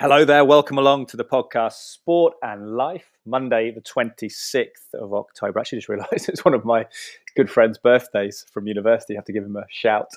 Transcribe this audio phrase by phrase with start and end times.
[0.00, 5.58] Hello there, welcome along to the podcast Sport and Life, Monday, the 26th of October.
[5.58, 6.86] I Actually, just realised it's one of my
[7.34, 9.14] good friend's birthdays from university.
[9.14, 10.10] I have to give him a shout,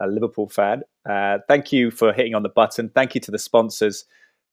[0.00, 0.82] a Liverpool fan.
[1.08, 2.88] Uh, thank you for hitting on the button.
[2.88, 4.06] Thank you to the sponsors,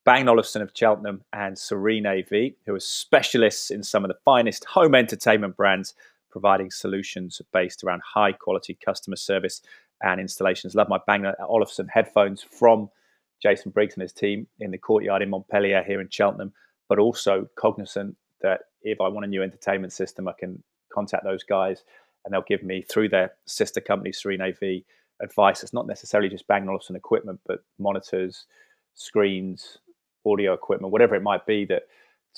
[0.05, 4.65] Bang Olufsen of Cheltenham and Serene AV, who are specialists in some of the finest
[4.65, 5.95] home entertainment brands,
[6.29, 9.63] providing solutions based around high quality customer service
[10.03, 10.75] and installations.
[10.75, 12.91] Love my Bang Olufsen headphones from
[13.41, 16.53] Jason Briggs and his team in the courtyard in Montpellier here in Cheltenham,
[16.87, 21.43] but also cognizant that if I want a new entertainment system, I can contact those
[21.43, 21.83] guys
[22.25, 24.81] and they'll give me through their sister company, Serene AV,
[25.21, 25.63] advice.
[25.63, 28.45] It's not necessarily just Bang Olufsen equipment, but monitors,
[28.95, 29.77] screens,
[30.25, 31.83] audio equipment, whatever it might be that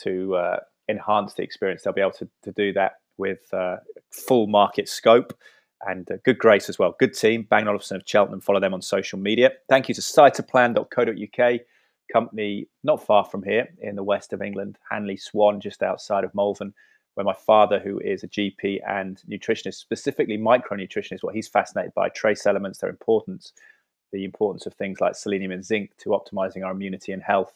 [0.03, 1.83] to uh, enhance the experience.
[1.83, 3.77] They'll be able to, to do that with uh,
[4.11, 5.37] full market scope
[5.87, 6.95] and uh, good grace as well.
[6.99, 8.41] Good team, Bang Olufsen of Cheltenham.
[8.41, 9.51] Follow them on social media.
[9.69, 11.59] Thank you to cytoplan.co.uk,
[12.11, 16.33] company not far from here in the west of England, Hanley Swan, just outside of
[16.35, 16.73] Malvern,
[17.15, 22.09] where my father, who is a GP and nutritionist, specifically micronutritionist, what he's fascinated by
[22.09, 23.53] trace elements, their importance,
[24.11, 27.53] the importance of things like selenium and zinc to optimizing our immunity and health.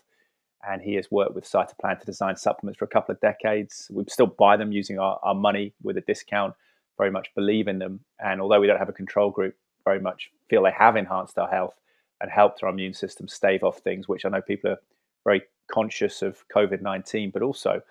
[0.68, 3.88] And he has worked with Cytoplan to design supplements for a couple of decades.
[3.92, 6.56] We still buy them using our, our money with a discount
[6.98, 8.00] very much believe in them.
[8.20, 11.50] And although we don't have a control group, very much feel they have enhanced our
[11.50, 11.76] health
[12.22, 14.80] and helped our immune system stave off things, which I know people are
[15.24, 17.82] very conscious of COVID 19, but also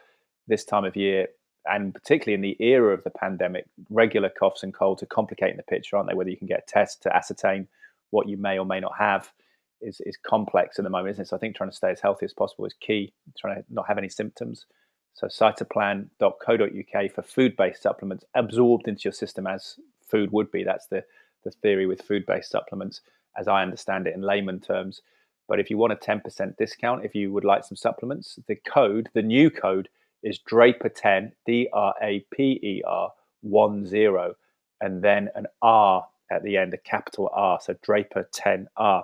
[0.46, 1.28] this time of year,
[1.66, 5.62] and particularly in the era of the pandemic, regular coughs and colds are complicating the
[5.62, 6.14] picture, aren't they?
[6.14, 7.68] Whether you can get a test to ascertain
[8.10, 9.32] what you may or may not have
[9.80, 11.28] is, is complex at the moment, isn't it?
[11.28, 13.86] So I think trying to stay as healthy as possible is key, trying to not
[13.88, 14.66] have any symptoms.
[15.14, 19.76] So cytoplan.co.uk for food-based supplements absorbed into your system as
[20.06, 20.64] food would be.
[20.64, 21.04] That's the,
[21.44, 23.00] the theory with food-based supplements,
[23.38, 25.02] as I understand it in layman terms.
[25.48, 29.08] But if you want a 10% discount, if you would like some supplements, the code,
[29.14, 29.88] the new code
[30.22, 34.34] is Draper10, D-R-A-P-E-R 10,
[34.80, 37.60] and then an R at the end, a capital R.
[37.60, 39.02] So Draper10R.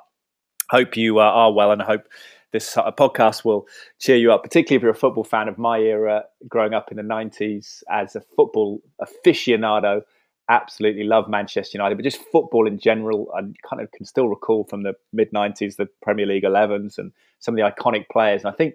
[0.70, 2.09] Hope you uh, are well and I hope
[2.53, 3.66] this podcast will
[3.99, 6.97] cheer you up, particularly if you're a football fan of my era, growing up in
[6.97, 10.03] the 90s as a football aficionado.
[10.49, 13.33] Absolutely love Manchester United, but just football in general.
[13.37, 17.12] I kind of can still recall from the mid 90s the Premier League 11s and
[17.38, 18.43] some of the iconic players.
[18.43, 18.75] And I think,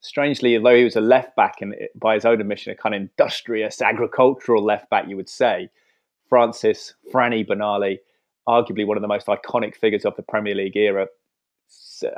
[0.00, 3.00] strangely, although he was a left back and by his own admission, a kind of
[3.00, 5.70] industrious, agricultural left back, you would say,
[6.28, 7.98] Francis Franny Benali,
[8.46, 11.06] arguably one of the most iconic figures of the Premier League era,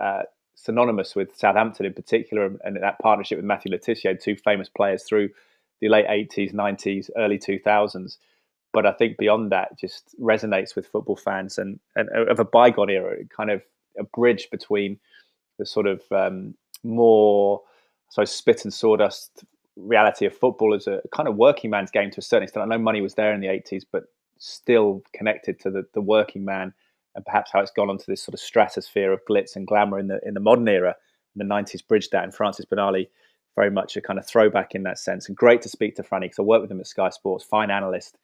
[0.01, 0.23] uh,
[0.63, 5.05] synonymous with Southampton in particular, and that partnership with Matthew Le Tissier, two famous players
[5.05, 5.31] through
[5.81, 8.19] the late 80s, 90s, early 2000s.
[8.73, 12.91] But I think beyond that, just resonates with football fans and, and of a bygone
[12.91, 13.63] era, kind of
[13.99, 14.99] a bridge between
[15.59, 16.55] the sort of um,
[16.85, 17.63] more,
[18.11, 19.45] so spit and sawdust
[19.77, 22.65] reality of football as a kind of working man's game to a certain extent.
[22.65, 24.05] I know money was there in the 80s, but
[24.39, 26.73] still connected to the, the working man
[27.15, 30.09] and perhaps how it's gone onto this sort of stratosphere of glitz and glamour in
[30.09, 30.95] the in the modern era.
[31.37, 33.09] In the 90s bridged that, and Francis Benali
[33.57, 35.29] very much a kind of throwback in that sense.
[35.29, 37.71] And great to speak to Franny because I worked with him at Sky Sports, fine
[37.71, 38.17] analyst,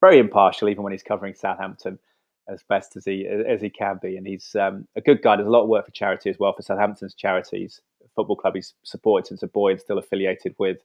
[0.00, 1.98] very impartial even when he's covering Southampton
[2.48, 4.16] as best as he as he can be.
[4.16, 5.36] And he's um, a good guy.
[5.36, 7.80] There's a lot of work for charity as well for Southampton's charities,
[8.14, 10.78] football club he's supported since a boy and still affiliated with.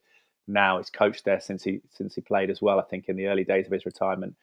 [0.48, 2.80] Now he's coached there since he since he played as well.
[2.80, 4.36] I think in the early days of his retirement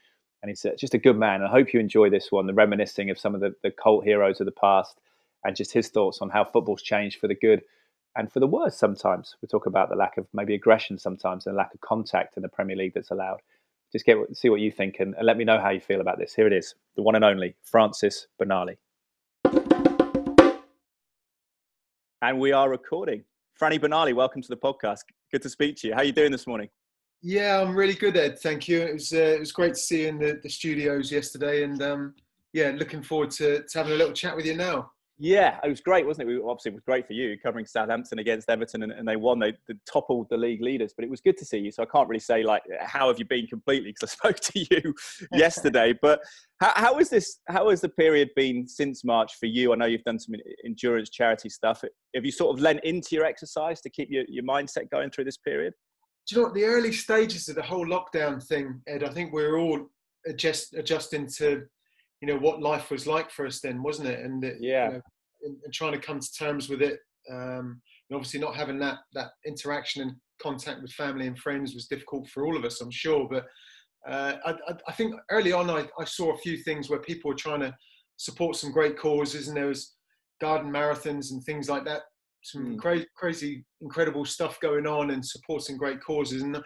[0.43, 1.43] and he's uh, just a good man.
[1.43, 4.41] I hope you enjoy this one, the reminiscing of some of the, the cult heroes
[4.41, 4.99] of the past
[5.45, 7.63] and just his thoughts on how football's changed for the good
[8.17, 9.37] and for the worse sometimes.
[9.43, 12.49] We talk about the lack of maybe aggression sometimes and lack of contact in the
[12.49, 13.41] Premier League that's allowed.
[13.93, 16.19] Just get see what you think and, and let me know how you feel about
[16.19, 16.35] this.
[16.35, 18.77] Here it is, the one and only Francis Benali.
[22.23, 23.25] And we are recording.
[23.61, 25.01] Franny Benali, welcome to the podcast.
[25.31, 25.95] Good to speak to you.
[25.95, 26.69] How are you doing this morning?
[27.29, 28.39] Yeah, I'm really good, Ed.
[28.39, 28.81] Thank you.
[28.83, 31.83] It was uh, it was great to see you in the, the studios yesterday, and
[31.83, 32.15] um,
[32.53, 34.93] yeah, looking forward to, to having a little chat with you now.
[35.19, 36.33] Yeah, it was great, wasn't it?
[36.33, 39.41] We, obviously, it was great for you covering Southampton against Everton, and, and they won.
[39.41, 41.73] They, they, toppled the league leaders, but it was good to see you.
[41.73, 44.61] So I can't really say like how have you been completely because I spoke to
[44.61, 44.95] you
[45.33, 45.99] yesterday.
[46.01, 46.21] But
[46.61, 47.41] how, how is this?
[47.49, 49.73] How has the period been since March for you?
[49.73, 51.83] I know you've done some endurance charity stuff.
[52.15, 55.25] Have you sort of lent into your exercise to keep your, your mindset going through
[55.25, 55.75] this period?
[56.27, 59.05] Do you know what the early stages of the whole lockdown thing, Ed?
[59.05, 59.89] I think we are all
[60.27, 61.63] adjust, adjusting to,
[62.21, 64.25] you know, what life was like for us then, wasn't it?
[64.25, 65.01] And it, yeah, you know,
[65.45, 66.99] and, and, trying to come to terms with it.
[67.31, 70.13] Um, and obviously, not having that that interaction and
[70.43, 73.29] contact with family and friends was difficult for all of us, I'm sure.
[73.31, 73.47] But
[74.09, 74.55] uh, I,
[74.89, 77.75] I, think early on, I, I saw a few things where people were trying to
[78.17, 79.95] support some great causes, and there was
[80.41, 82.03] garden marathons and things like that.
[82.47, 82.79] Some mm.
[82.79, 86.43] crazy, crazy, incredible stuff going on and supporting great causes.
[86.43, 86.57] And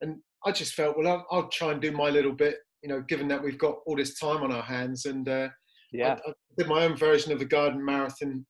[0.00, 2.56] and I just felt, well, I'll, I'll, try and do my little bit.
[2.82, 5.48] You know, given that we've got all this time on our hands, and uh,
[5.92, 8.44] yeah, I, I did my own version of the garden marathon,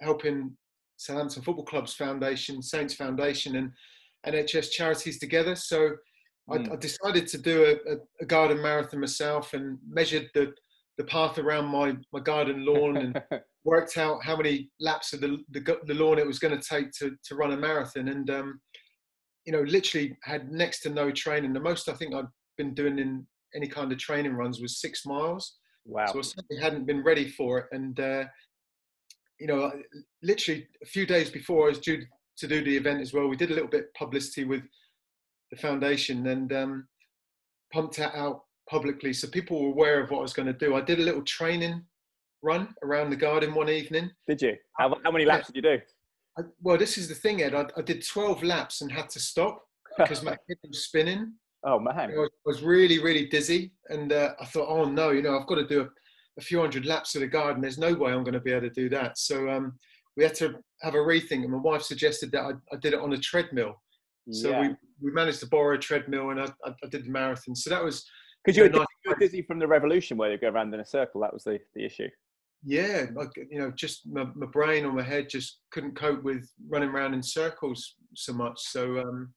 [0.00, 0.56] helping
[0.96, 3.72] Southampton Football Club's foundation, Saints Foundation, and
[4.26, 5.54] NHS charities together.
[5.54, 5.96] So mm.
[6.50, 6.72] I, hmm.
[6.72, 10.54] I, decided to do a, a, a, garden marathon myself and measured the
[10.96, 13.22] the path around my, my garden lawn and
[13.66, 16.92] worked out how many laps of the, the, the lawn it was going to take
[16.92, 18.08] to, to run a marathon.
[18.08, 18.60] And, um,
[19.44, 21.52] you know, literally had next to no training.
[21.52, 22.26] The most I think I'd
[22.56, 23.26] been doing in
[23.56, 25.56] any kind of training runs was six miles.
[25.84, 26.06] Wow.
[26.06, 27.66] So I certainly hadn't been ready for it.
[27.72, 28.24] And, uh,
[29.40, 29.72] you know,
[30.22, 32.02] literally a few days before I was due
[32.38, 34.62] to do the event as well, we did a little bit of publicity with
[35.50, 36.86] the foundation and um,
[37.72, 40.76] pumped that out publicly so people were aware of what I was going to do.
[40.76, 41.82] I did a little training
[42.42, 44.10] run around the garden one evening.
[44.26, 44.56] Did you?
[44.78, 45.78] How, how many laps did you do?
[46.38, 47.54] I, well, this is the thing, Ed.
[47.54, 49.62] I, I, did 12 laps and had to stop
[49.98, 51.32] because my head was spinning.
[51.64, 52.10] Oh, man.
[52.12, 53.72] I was, I was really, really dizzy.
[53.88, 55.88] And uh, I thought, oh, no, you know, I've got to do a,
[56.38, 57.62] a, few hundred laps of the garden.
[57.62, 59.18] There's no way I'm going to be able to do that.
[59.18, 59.78] So um,
[60.16, 61.42] we had to have a rethink.
[61.42, 63.80] And my wife suggested that I, I did it on a treadmill.
[64.32, 64.60] So yeah.
[64.60, 67.54] we, we managed to borrow a treadmill and I, I did the marathon.
[67.54, 68.04] So that was
[68.44, 68.86] because you nice.
[69.04, 71.20] you were dizzy from the revolution where you go around in a circle.
[71.20, 72.08] That was the, the issue.
[72.68, 76.50] Yeah, like, you know, just my, my brain or my head just couldn't cope with
[76.68, 78.60] running around in circles so much.
[78.60, 79.32] So, um,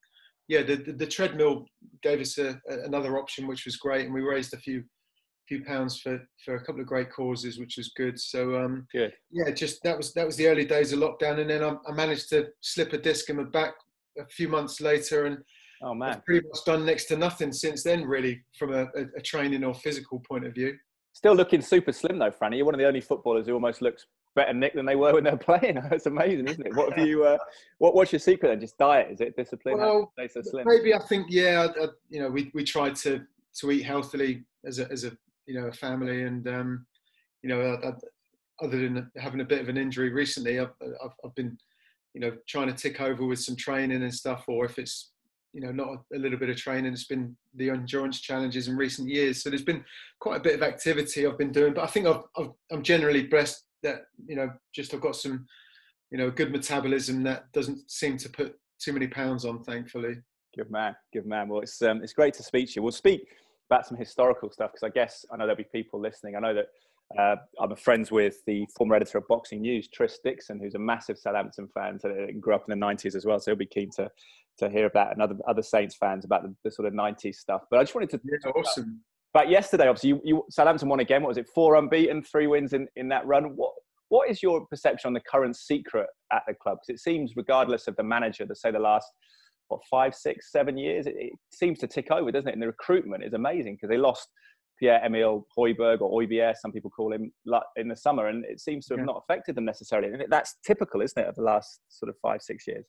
[0.47, 1.65] yeah, the, the, the, treadmill
[2.01, 4.83] gave us a, a, another option, which was great, and we raised a few
[5.47, 8.19] few pounds for for a couple of great causes, which was good.
[8.19, 9.13] So, um, good.
[9.31, 11.91] Yeah, just that was that was the early days of lockdown, and then I, I
[11.93, 13.75] managed to slip a disc in my back
[14.17, 15.37] a few months later, and
[15.81, 19.05] Oh man, I've pretty much done next to nothing since then, really, from a, a,
[19.15, 20.75] a, training or physical point of view.
[21.19, 22.55] Still looking super slim though, Franny.
[22.55, 24.05] You're one of the only footballers who almost looks
[24.37, 25.77] better Nick than they were when they're playing.
[25.91, 26.73] It's amazing, isn't it?
[26.73, 27.25] What have you?
[27.25, 27.37] Uh,
[27.77, 28.61] what, what's your secret then?
[28.61, 29.11] Just diet?
[29.11, 29.79] Is it discipline?
[29.79, 31.67] Well, so maybe I think yeah.
[31.67, 33.21] I, I, you know, we we tried to
[33.55, 35.11] to eat healthily as a as a
[35.45, 36.85] you know a family, and um,
[37.43, 37.77] you know,
[38.61, 40.71] other than having a bit of an injury recently, I've,
[41.03, 41.57] I've, I've been
[42.13, 45.11] you know trying to tick over with some training and stuff, or if it's
[45.53, 46.93] you know, not a, little bit of training.
[46.93, 49.41] It's been the endurance challenges in recent years.
[49.41, 49.83] So there's been
[50.19, 53.23] quite a bit of activity I've been doing, but I think I've, I've, I'm generally
[53.23, 55.47] blessed that, you know, just I've got some,
[56.11, 60.17] you know, good metabolism that doesn't seem to put too many pounds on, thankfully.
[60.55, 61.47] Good man, good man.
[61.47, 62.83] Well, it's, um, it's great to speak to you.
[62.83, 63.27] We'll speak
[63.69, 66.35] about some historical stuff because I guess I know there'll be people listening.
[66.35, 66.67] I know that
[67.17, 71.17] uh, I'm friends with the former editor of Boxing News, Tris Dixon, who's a massive
[71.17, 73.39] Southampton fan, so grew up in the 90s as well.
[73.39, 74.09] So he'll be keen to
[74.59, 77.61] to hear about and other other Saints fans about the, the sort of 90s stuff.
[77.69, 79.01] But I just wanted to yeah, awesome.
[79.33, 81.21] About, about yesterday, obviously, you, you, Southampton won again.
[81.21, 81.47] What was it?
[81.53, 83.55] Four unbeaten, three wins in, in that run.
[83.55, 83.73] What
[84.09, 86.79] what is your perception on the current secret at the club?
[86.81, 89.07] Because it seems, regardless of the manager, to say the last
[89.67, 92.53] what five, six, seven years, it, it seems to tick over, doesn't it?
[92.53, 94.27] And the recruitment is amazing because they lost
[94.79, 97.31] Pierre Emile Højbjerg or Højbjerg, some people call him,
[97.75, 99.05] in the summer, and it seems to have yeah.
[99.05, 100.11] not affected them necessarily.
[100.11, 102.85] And that's typical, isn't it, of the last sort of five, six years?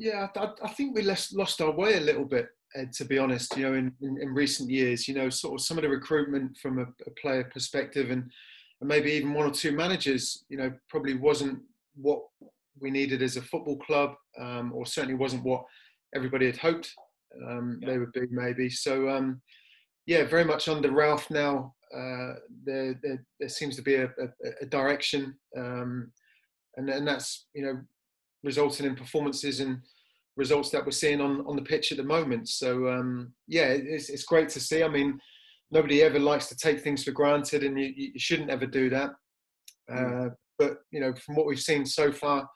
[0.00, 3.18] Yeah, I, I think we lost, lost our way a little bit, Ed, to be
[3.18, 5.90] honest, you know, in, in, in, recent years, you know, sort of some of the
[5.90, 8.30] recruitment from a, a player perspective and,
[8.80, 11.60] and maybe even one or two managers, you know, probably wasn't
[11.96, 12.22] what
[12.80, 15.64] we needed as a football club, um, or certainly wasn't what
[16.14, 16.94] everybody had hoped
[17.46, 17.90] um, yeah.
[17.90, 18.70] they would be, maybe.
[18.70, 19.42] So, um,
[20.06, 21.74] yeah, very much under Ralph now.
[21.94, 24.28] Uh, there, there, there, seems to be a, a,
[24.62, 26.10] a direction, um,
[26.76, 27.80] and, and that's you know
[28.42, 29.80] resulting in performances and
[30.36, 32.48] results that we're seeing on, on the pitch at the moment.
[32.48, 34.82] So um, yeah, it's, it's great to see.
[34.82, 35.18] I mean,
[35.70, 39.10] nobody ever likes to take things for granted, and you, you shouldn't ever do that.
[39.90, 40.26] Mm.
[40.26, 42.48] Uh, but you know, from what we've seen so far,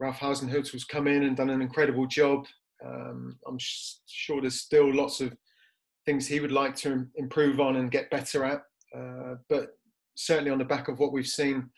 [0.00, 2.46] Ralph Hasenhüttl's come in and done an incredible job.
[2.84, 5.32] Um, I'm sh- sure there's still lots of
[6.04, 8.62] things he would like to improve on and get better at.
[8.96, 9.68] Uh, but
[10.16, 11.70] certainly on the back of what we've seen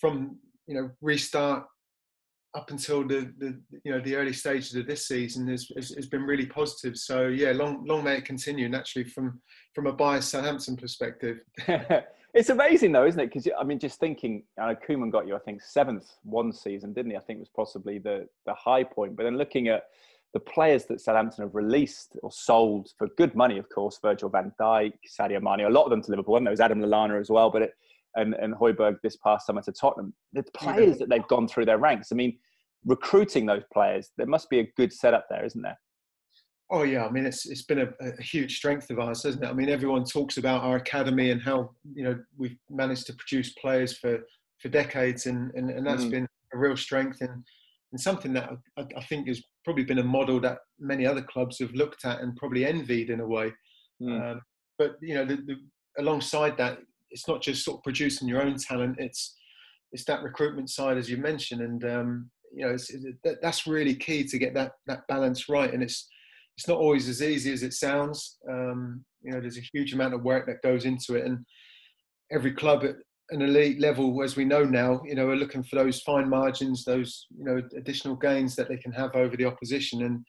[0.00, 1.64] from you know restart
[2.54, 6.06] up until the, the you know the early stages of this season has, has, has,
[6.06, 6.96] been really positive.
[6.98, 8.68] So yeah, long long may it continue.
[8.68, 9.40] Naturally, from
[9.74, 11.40] from a biased Southampton perspective.
[12.34, 13.32] it's amazing though, isn't it?
[13.32, 17.12] Because I mean, just thinking, know Koeman got you, I think seventh one season, didn't
[17.12, 17.16] he?
[17.16, 19.16] I think was possibly the the high point.
[19.16, 19.84] But then looking at
[20.34, 24.52] the players that Southampton have released or sold for good money, of course, Virgil van
[24.58, 27.28] Dijk, Sadio Mane, a lot of them to Liverpool, and there was Adam Lallana as
[27.28, 27.74] well, but it,
[28.16, 30.12] and, and Højbjerg this past summer to Tottenham.
[30.32, 32.12] The players that they've gone through their ranks.
[32.12, 32.38] I mean,
[32.84, 35.78] recruiting those players, there must be a good setup there, isn't there?
[36.70, 39.48] Oh yeah, I mean it's it's been a, a, huge strength of ours, hasn't it?
[39.48, 43.52] I mean everyone talks about our academy and how you know we've managed to produce
[43.54, 44.20] players for
[44.58, 46.10] for decades, and and, and that's mm.
[46.12, 47.44] been a real strength and
[47.92, 51.58] and something that I, I, think has probably been a model that many other clubs
[51.58, 53.52] have looked at and probably envied in a way.
[54.02, 54.32] Mm.
[54.32, 54.40] Um,
[54.78, 55.56] but you know, the, the,
[55.98, 56.78] alongside that,
[57.12, 59.36] it's not just sort of producing your own talent; it's
[59.92, 64.24] it's that recruitment side, as you mentioned, and um, you know, it, that's really key
[64.24, 65.72] to get that that balance right.
[65.72, 66.08] And it's
[66.56, 68.38] it's not always as easy as it sounds.
[68.48, 71.38] Um, you know, there's a huge amount of work that goes into it, and
[72.30, 72.96] every club at
[73.30, 76.84] an elite level, as we know now, you know, are looking for those fine margins,
[76.84, 80.24] those you know additional gains that they can have over the opposition, and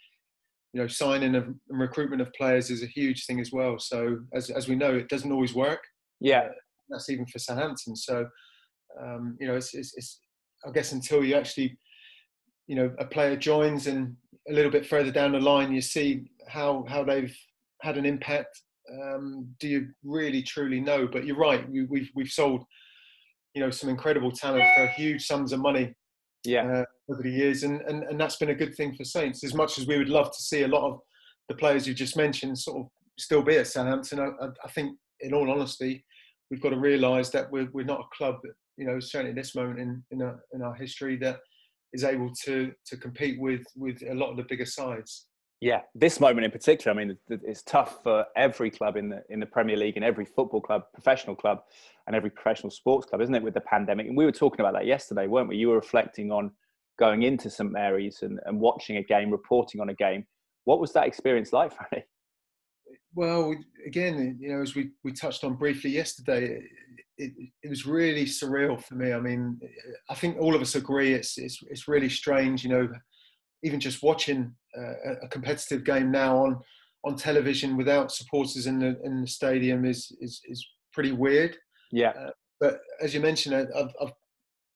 [0.74, 3.78] you know, signing and recruitment of players is a huge thing as well.
[3.80, 5.80] So, as as we know, it doesn't always work.
[6.20, 6.48] Yeah,
[6.94, 7.96] that's even for Southampton.
[7.96, 8.28] So,
[9.02, 10.20] um, you know, it's, it's, it's
[10.66, 11.78] I guess until you actually,
[12.68, 14.16] you know, a player joins and
[14.50, 17.36] a little bit further down the line, you see how how they've
[17.82, 18.62] had an impact.
[18.92, 21.08] Um, do you really truly know?
[21.08, 21.70] But you're right.
[21.70, 22.64] We, we've we've sold,
[23.54, 25.94] you know, some incredible talent for huge sums of money.
[26.46, 26.66] Yeah.
[26.66, 29.44] Uh, over the years, and, and and that's been a good thing for Saints.
[29.44, 31.00] As much as we would love to see a lot of
[31.50, 32.88] the players you just mentioned sort of
[33.20, 34.30] still be at Southampton, I,
[34.64, 36.04] I think, in all honesty,
[36.54, 38.36] we've got to realise that we're we're not a club
[38.78, 41.40] you know certainly at this moment in in our, in our history that
[41.94, 45.28] is able to to compete with with a lot of the bigger sides.
[45.62, 49.40] Yeah, this moment in particular, I mean, it's tough for every club in the in
[49.40, 51.60] the Premier League and every football club, professional club,
[52.06, 53.42] and every professional sports club, isn't it?
[53.42, 55.58] With the pandemic, and we were talking about that yesterday, weren't we?
[55.58, 56.52] You were reflecting on
[57.00, 60.26] going into St Mary's and, and watching a game, reporting on a game.
[60.66, 62.04] What was that experience like, Franny?
[63.16, 63.56] Well,
[63.86, 66.64] again, you know, as we, we touched on briefly yesterday,
[67.18, 69.14] it, it, was really surreal for me.
[69.14, 69.60] I mean,
[70.10, 72.64] I think all of us agree it's it's, it's really strange.
[72.64, 72.90] You know,
[73.64, 76.60] even just watching uh, a competitive game now on
[77.06, 81.56] on television without supporters in the in the stadium is is is pretty weird.
[81.92, 82.10] Yeah.
[82.10, 84.14] Uh, but as you mentioned, I've I've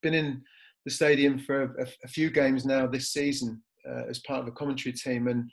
[0.02, 0.42] been in
[0.84, 4.52] the stadium for a, a few games now this season uh, as part of the
[4.52, 5.50] commentary team, and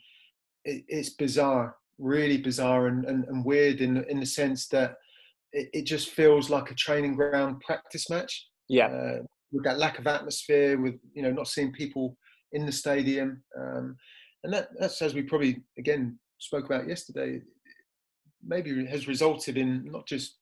[0.64, 4.96] it, it's bizarre, really bizarre and, and, and weird in in the sense that
[5.52, 8.46] it, it just feels like a training ground practice match.
[8.68, 8.86] Yeah.
[8.86, 9.18] Uh,
[9.52, 12.16] with that lack of atmosphere, with you know not seeing people
[12.52, 13.96] in the stadium, um,
[14.44, 17.40] and that that's as we probably again spoke about yesterday.
[18.44, 20.36] Maybe has resulted in not just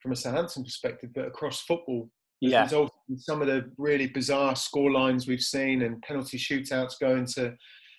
[0.00, 2.10] from a Southampton perspective, but across football.
[2.40, 2.62] Yeah.
[2.62, 7.26] Resulted in some of the really bizarre score lines we've seen and penalty shootouts going
[7.34, 7.54] to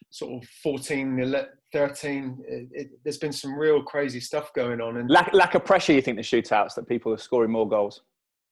[0.09, 1.35] sort of 14,
[1.73, 2.45] 13.
[2.47, 4.97] It, it, there's been some real crazy stuff going on.
[4.97, 8.01] And lack, lack of pressure, you think, the shootouts, that people are scoring more goals?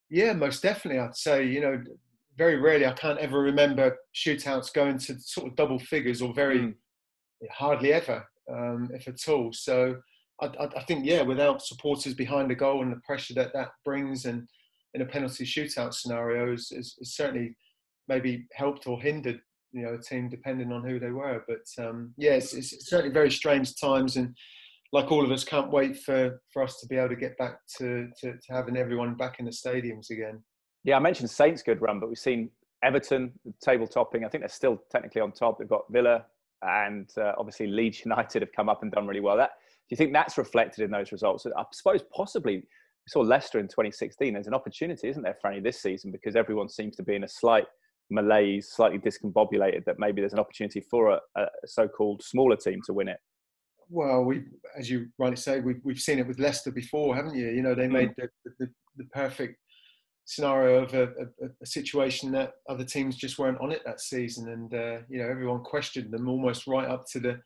[0.10, 1.00] Yeah, most definitely.
[1.00, 1.82] I'd say, you know,
[2.38, 6.60] very rarely, I can't ever remember shootouts going to sort of double figures or very
[6.60, 6.74] mm.
[7.52, 9.54] hardly ever, um, if at all.
[9.54, 9.98] So
[10.42, 13.70] I, I, I, think, yeah, without supporters behind the goal and the pressure that that
[13.86, 14.48] brings and
[14.94, 17.56] in a penalty shootout scenario is, is, is certainly
[18.08, 19.40] maybe helped or hindered
[19.74, 21.44] you know a team depending on who they were.
[21.48, 24.36] But um, yeah, it's, it's, certainly very strange times, and
[24.92, 27.58] like all of us, can't wait for for us to be able to get back
[27.78, 30.42] to to, to having everyone back in the stadiums again.
[30.84, 32.50] Yeah, I mentioned Saints good run, but we've seen
[32.84, 34.26] Everton table topping.
[34.26, 35.60] I think they're still technically on top.
[35.60, 36.26] They've got Villa
[36.62, 39.38] and uh, obviously Leeds United have come up and done really well.
[39.38, 41.46] That do you think that's reflected in those results?
[41.46, 42.64] I suppose possibly we
[43.10, 44.34] saw Leicester in 2016.
[44.34, 47.28] There's an opportunity, isn't there, Franny, this season because everyone seems to be in a
[47.28, 47.66] slight
[48.14, 52.94] malaise, slightly discombobulated, that maybe there's an opportunity for a, a so-called smaller team to
[52.94, 53.18] win it?
[53.90, 54.44] Well, we,
[54.78, 57.50] as you rightly say, we've we've seen it with Leicester before, haven't you?
[57.50, 57.92] You know, they mm.
[57.92, 58.30] made the,
[58.60, 58.68] the,
[58.98, 59.58] the, perfect
[60.26, 64.50] scenario of a, a, a, situation that other teams just weren't on it that season,
[64.50, 67.40] and uh, you know, everyone questioned them almost right up to the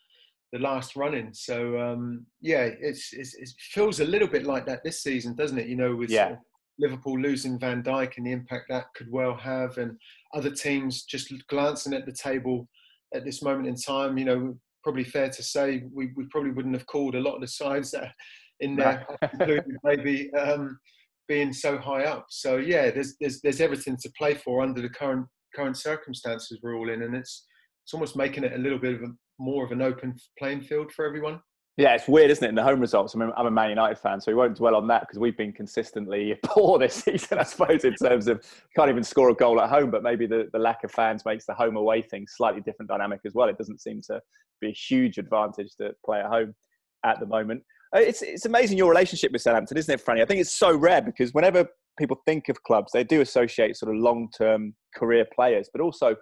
[0.53, 1.33] the last run-in.
[1.33, 5.57] So um, yeah, it's, it's, it feels a little bit like that this season, doesn't
[5.57, 5.67] it?
[5.67, 6.35] You know, with yeah.
[6.79, 9.97] Liverpool losing Van Dijk and the impact that could well have, and
[10.33, 12.67] other teams just glancing at the table
[13.13, 16.75] at this moment in time, you know, probably fair to say we, we probably wouldn't
[16.75, 18.11] have called a lot of the sides that
[18.59, 20.79] in there, including maybe um,
[21.27, 22.27] being so high up.
[22.29, 26.75] So yeah, there's there's there's everything to play for under the current current circumstances we're
[26.75, 27.45] all in, and it's
[27.83, 30.91] it's almost making it a little bit of a more of an open playing field
[30.91, 31.39] for everyone.
[31.77, 32.49] Yeah, it's weird, isn't it?
[32.49, 34.75] In the home results, I mean, I'm a Man United fan, so we won't dwell
[34.75, 38.43] on that because we've been consistently poor this season, I suppose, in terms of
[38.75, 39.91] can't even score a goal at home.
[39.91, 43.19] But maybe the, the lack of fans makes the home away thing slightly different dynamic
[43.27, 43.47] as well.
[43.47, 44.19] It doesn't seem to
[44.59, 46.55] be a huge advantage to play at home
[47.05, 47.61] at the moment.
[47.95, 50.23] Uh, it's it's amazing your relationship with Southampton, isn't it, Franny?
[50.23, 51.67] I think it's so rare because whenever
[51.99, 56.15] people think of clubs, they do associate sort of long term career players, but also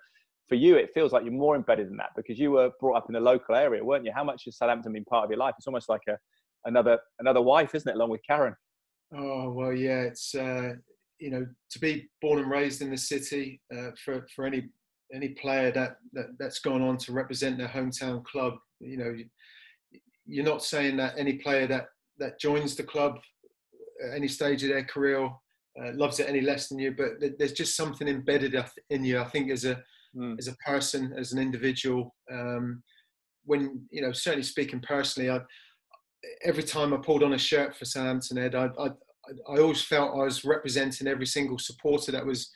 [0.47, 3.05] for you, it feels like you're more embedded in that because you were brought up
[3.09, 4.11] in the local area, weren't you?
[4.13, 5.55] How much has Southampton been part of your life?
[5.57, 6.17] It's almost like a
[6.65, 8.55] another another wife, isn't it, along with Karen?
[9.13, 10.01] Oh well, yeah.
[10.01, 10.73] It's uh,
[11.19, 14.69] you know, to be born and raised in the city uh, for for any
[15.13, 19.15] any player that, that that's gone on to represent their hometown club, you know,
[20.25, 21.87] you're not saying that any player that
[22.17, 23.17] that joins the club
[24.03, 27.53] at any stage of their career uh, loves it any less than you, but there's
[27.53, 28.55] just something embedded
[28.89, 29.19] in you.
[29.19, 29.83] I think as a
[30.15, 30.37] mm.
[30.39, 32.81] as a person, as an individual, um,
[33.45, 35.39] when you know, certainly speaking personally, I,
[36.43, 38.87] every time I pulled on a shirt for Southampton Ed, I, I,
[39.49, 42.51] I always felt I was representing every single supporter that was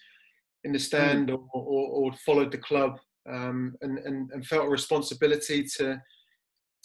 [0.64, 1.40] in the stand mm.
[1.54, 3.00] or, or, or, followed the club,
[3.30, 6.02] um, and, and, and felt a responsibility to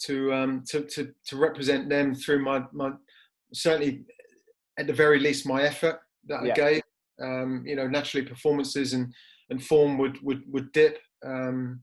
[0.03, 2.91] to um, to, to to represent them through my my
[3.53, 4.03] certainly
[4.77, 6.51] at the very least my effort that yeah.
[6.51, 6.81] I gave.
[7.21, 9.13] Um, you know, naturally performances and
[9.49, 10.99] and form would would would dip.
[11.25, 11.81] Um,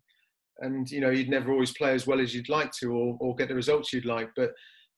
[0.58, 3.34] and you know you'd never always play as well as you'd like to or, or
[3.34, 4.50] get the results you'd like but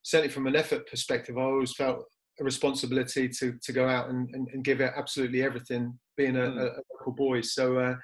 [0.03, 2.03] certainly from an effort perspective i always felt
[2.39, 6.41] a responsibility to to go out and, and, and give it absolutely everything being a,
[6.41, 6.59] mm.
[6.59, 7.95] a, a local boy so uh,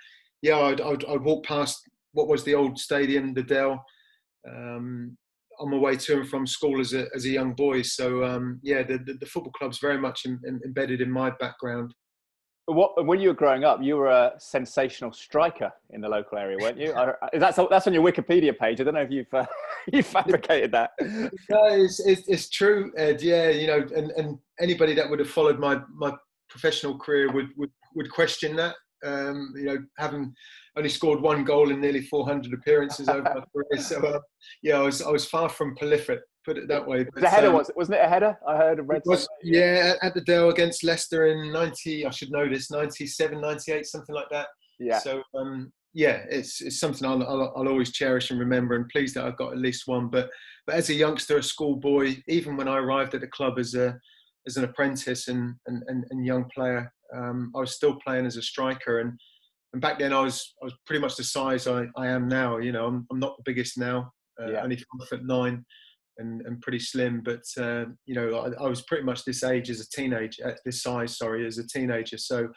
[0.42, 1.78] yeah I'd, I'd, I'd, walk past
[2.14, 3.84] what was the old stadium the dell
[4.50, 5.18] um,
[5.60, 7.84] on my way to and from school as a, as a young boy.
[7.84, 11.32] So um, yeah, the, the, the, football club's very much in, in, embedded in my
[11.40, 11.94] background.
[12.74, 16.58] What, when you were growing up, you were a sensational striker in the local area,
[16.60, 16.94] weren't you?
[17.34, 18.80] that's that's on your Wikipedia page.
[18.80, 19.46] I don't know if you've uh,
[19.94, 20.92] you fabricated that.
[21.02, 23.22] No, it's, it's, it's true, Ed.
[23.22, 26.14] Yeah, you know, and, and anybody that would have followed my my
[26.50, 28.76] professional career would would, would question that.
[29.04, 30.32] Um, you know, having
[30.78, 33.84] only scored one goal in nearly 400 appearances over my career.
[33.84, 34.20] So, uh,
[34.62, 37.04] yeah, I was I was far from prolific, put it that way.
[37.04, 38.38] But, the header um, was wasn't it a header?
[38.48, 39.02] I heard a red.
[39.06, 42.06] Was, yeah, at the Dell against Leicester in 90.
[42.06, 44.48] I should know this 97, 98, something like that.
[44.80, 45.00] Yeah.
[45.00, 49.16] So um, yeah, it's it's something I'll, I'll, I'll always cherish and remember, and pleased
[49.16, 50.08] that I've got at least one.
[50.08, 50.30] But
[50.66, 53.98] but as a youngster, a schoolboy, even when I arrived at the club as a
[54.48, 58.38] as an apprentice and and, and, and young player, um, I was still playing as
[58.38, 59.20] a striker and
[59.74, 62.58] and back then I was I was pretty much the size I, I am now.
[62.58, 64.64] You know, I'm, I'm not the biggest now, uh, yeah.
[64.64, 65.66] only five foot nine,
[66.22, 67.22] and, and pretty slim.
[67.24, 70.60] But uh, you know, I, I, was pretty much this age as a teenager, at
[70.66, 72.18] this size, sorry, as a teenager.
[72.18, 72.48] So,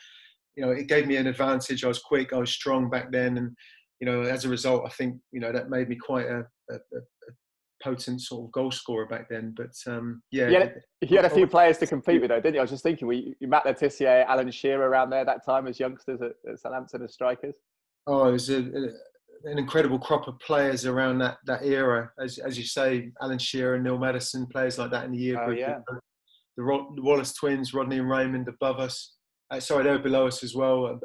[0.57, 1.85] you know, it gave me an advantage.
[1.85, 3.57] I was quick, I was strong back then, and
[4.01, 6.75] you know, as a result, I think you know that made me quite a, a,
[6.75, 7.01] a
[7.83, 9.55] potent sort of goal scorer back then.
[9.57, 12.55] But um, yeah, you had, you had, a few players to compete with, though, didn't
[12.55, 12.61] you?
[12.61, 15.79] I was just thinking, we you Matt Le Alan Shearer around there that time as
[15.79, 17.55] youngsters at, at Southampton as strikers.
[18.07, 18.59] Oh, it was a,
[19.45, 22.11] an incredible crop of players around that that era.
[22.21, 25.41] As as you say, Alan Shearer, and Neil Maddison, players like that in the year
[25.41, 25.59] oh, group.
[25.59, 25.79] Yeah.
[25.89, 26.01] The,
[26.57, 29.15] the, Wallace twins, Rodney and Raymond above us.
[29.51, 30.99] Uh, sorry, they were below us as well.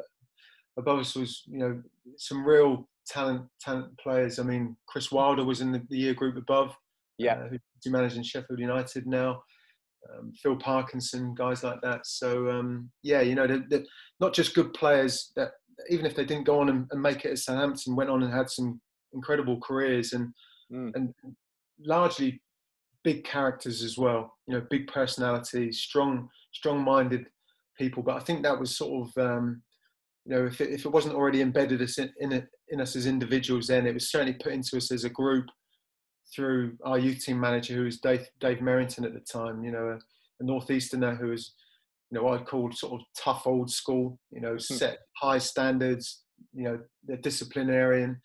[0.78, 1.82] Above us was, you know,
[2.16, 4.38] some real talent talent players.
[4.38, 6.74] I mean, Chris Wilder was in the, the year group above.
[7.18, 9.42] Yeah, uh, who's managing Sheffield United now.
[10.08, 12.06] Um, Phil Parkinson, guys like that.
[12.06, 13.84] So um, yeah, you know, they're, they're
[14.18, 15.50] not just good players that
[15.88, 18.32] even if they didn't go on and, and, make it at Southampton, went on and
[18.32, 18.80] had some
[19.12, 20.32] incredible careers and
[20.72, 20.90] mm.
[20.94, 21.14] and
[21.84, 22.40] largely
[23.02, 24.36] big characters as well.
[24.46, 27.26] You know, big personalities, strong strong-minded
[27.78, 28.02] people.
[28.02, 29.62] But I think that was sort of um,
[30.24, 32.96] you know, if it, if it wasn't already embedded us in, in, it, in us
[32.96, 35.46] as individuals, then it was certainly put into us as a group
[36.34, 39.88] through our youth team manager, who was Dave, Dave Merrington at the time, you know,
[39.88, 39.98] a,
[40.40, 41.54] a northeasterner who was,
[42.10, 44.58] you know, I'd call sort of tough old school, you know, hmm.
[44.58, 48.20] set high standards, you know, they're disciplinarian,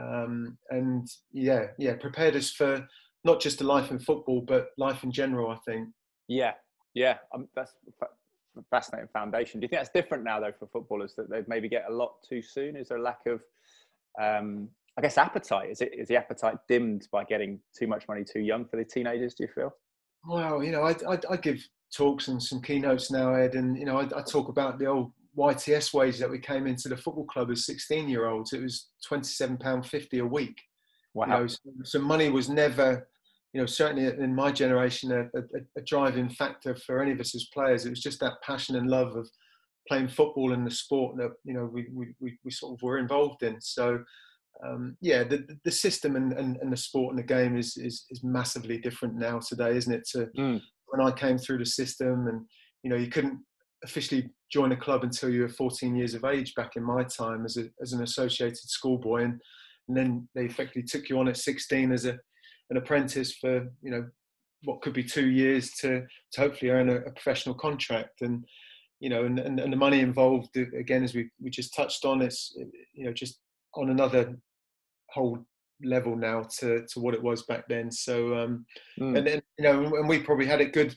[0.00, 2.86] um, and yeah, yeah, prepared us for
[3.24, 5.50] not just a life in football, but life in general.
[5.50, 5.88] I think.
[6.28, 6.52] Yeah,
[6.94, 9.60] yeah, um, that's a fascinating foundation.
[9.60, 12.14] Do you think that's different now, though, for footballers that they maybe get a lot
[12.28, 12.76] too soon?
[12.76, 13.40] Is there a lack of
[14.20, 14.68] um,
[14.98, 18.40] I guess appetite is it is the appetite dimmed by getting too much money too
[18.40, 19.34] young for the teenagers?
[19.34, 19.74] Do you feel?
[20.24, 21.60] Well, you know, I, I, I give
[21.94, 25.12] talks and some keynotes now, Ed, and you know, I, I, talk about the old
[25.36, 28.52] YTS wage that we came into the football club as 16 year olds.
[28.52, 30.60] It was 27 pound 50 a week.
[31.14, 31.26] Wow.
[31.26, 33.08] You know, so, so, money was never,
[33.52, 35.42] you know, certainly in my generation, a, a,
[35.76, 37.86] a driving factor for any of us as players.
[37.86, 39.28] It was just that passion and love of
[39.88, 43.42] playing football and the sport that you know we, we, we sort of were involved
[43.42, 43.60] in.
[43.60, 44.00] So
[44.64, 48.06] um, yeah, the, the system and, and, and, the sport and the game is, is,
[48.10, 50.08] is massively different now today, isn't it?
[50.12, 50.62] To mm.
[50.88, 52.44] When I came through the system, and
[52.82, 53.40] you know, you couldn't
[53.84, 57.44] officially join a club until you were 14 years of age back in my time
[57.44, 59.40] as a, as an associated schoolboy, and,
[59.88, 62.18] and then they effectively took you on at 16 as a
[62.70, 64.04] an apprentice for you know
[64.64, 68.22] what could be two years to to hopefully earn a, a professional contract.
[68.22, 68.44] And
[69.00, 72.04] you know and, and, and the money involved uh, again as we, we just touched
[72.04, 73.40] on it's uh, you know just
[73.74, 74.36] on another
[75.10, 75.38] whole
[75.82, 77.90] level now to to what it was back then.
[77.90, 78.66] So um,
[78.98, 79.16] mm.
[79.16, 80.94] and then you know, and we probably had it good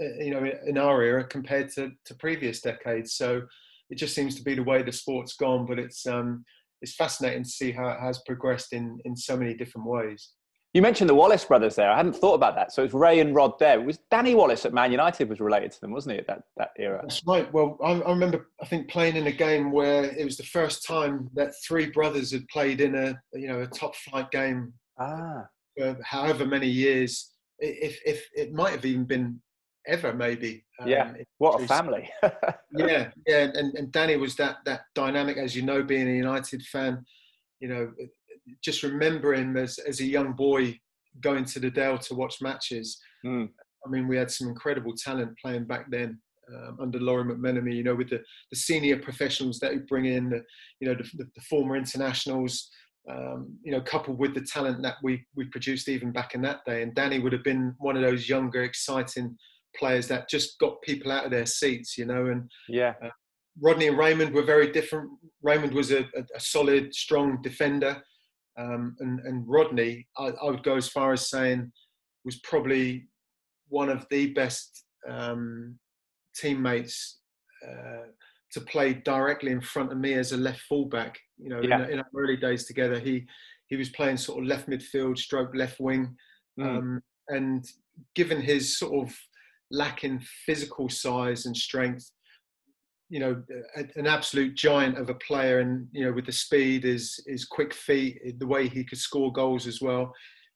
[0.00, 3.14] uh, you know, in our era compared to, to previous decades.
[3.14, 3.42] So
[3.88, 5.66] it just seems to be the way the sport's gone.
[5.66, 6.44] But it's um,
[6.82, 10.32] it's fascinating to see how it has progressed in in so many different ways.
[10.76, 11.90] You mentioned the Wallace brothers there.
[11.90, 12.70] I hadn't thought about that.
[12.70, 13.80] So it's Ray and Rod there.
[13.80, 16.42] It was Danny Wallace at Man United was related to them, wasn't he, at that,
[16.58, 16.98] that era?
[17.00, 17.50] That's right.
[17.50, 20.84] Well, I, I, remember, I think, playing in a game where it was the first
[20.84, 25.46] time that three brothers had played in a, you know, a top flight game ah.
[25.78, 27.30] for however many years.
[27.58, 29.40] If, if it might have even been
[29.86, 30.62] ever, maybe.
[30.78, 31.14] Um, yeah.
[31.38, 32.10] What a family.
[32.22, 33.08] yeah.
[33.26, 33.50] Yeah.
[33.54, 37.02] And, and Danny was that, that dynamic, as you know, being a United fan,
[37.60, 37.90] you know,
[38.62, 40.78] just remember him as, as a young boy
[41.20, 42.98] going to the Dell to watch matches.
[43.24, 43.48] Mm.
[43.84, 46.18] I mean, we had some incredible talent playing back then
[46.54, 48.20] um, under Lawrie McMenemy, you know, with the,
[48.50, 50.42] the senior professionals that we bring in, the,
[50.80, 52.68] you know, the, the, the former internationals,
[53.10, 56.60] um, you know, coupled with the talent that we, we produced even back in that
[56.66, 56.82] day.
[56.82, 59.36] And Danny would have been one of those younger, exciting
[59.76, 62.94] players that just got people out of their seats, you know, and yeah.
[63.02, 63.10] Uh,
[63.60, 65.10] Rodney and Raymond were very different.
[65.42, 68.02] Raymond was a, a, a solid, strong defender.
[68.58, 71.70] Um, and, and Rodney, I, I, would go as far as saying,
[72.24, 73.06] was probably
[73.68, 75.78] one of the best um,
[76.34, 77.18] teammates
[77.66, 78.06] uh,
[78.52, 81.18] to play directly in front of me as a left fullback.
[81.38, 81.84] You know, yeah.
[81.84, 83.26] in, in, our early days together, he
[83.68, 86.16] he was playing sort of left midfield, stroke left wing,
[86.58, 86.66] mm.
[86.66, 87.64] um, and
[88.14, 89.14] given his sort of
[89.70, 92.10] lacking physical size and strength,
[93.08, 93.42] you know
[93.94, 97.72] an absolute giant of a player and you know with the speed his his quick
[97.72, 100.12] feet the way he could score goals as well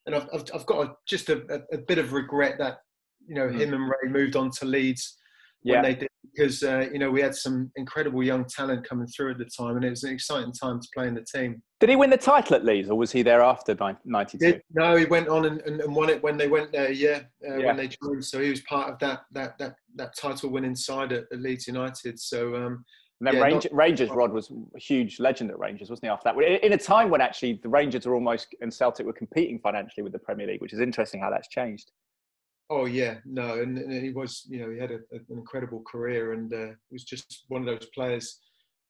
[0.06, 2.78] and i've, I've, I've got a, just a, a, bit of regret that
[3.26, 3.58] you know mm.
[3.58, 5.16] him and ray moved on to leeds
[5.62, 9.32] when they did because uh, you know we had some incredible young talent coming through
[9.32, 11.62] at the time, and it was an exciting time to play in the team.
[11.80, 14.60] Did he win the title at Leeds, or was he there after '92?
[14.74, 16.92] No, he went on and, and, and, won it when they went there.
[16.92, 18.24] Yeah, uh, yeah, when they joined.
[18.24, 22.18] So he was part of that that that that title-winning side at, at Leeds United.
[22.18, 22.54] So.
[22.56, 22.84] Um,
[23.22, 26.08] and then yeah, not, Rangers, Rod was a huge legend at Rangers, wasn't he?
[26.08, 29.58] After that, in a time when actually the Rangers are almost and Celtic were competing
[29.58, 31.90] financially with the Premier League, which is interesting how that's changed.
[32.72, 35.82] Oh yeah, no, and, and, he was, you know, he had a, a, an incredible
[35.82, 38.38] career, and uh, was just one of those players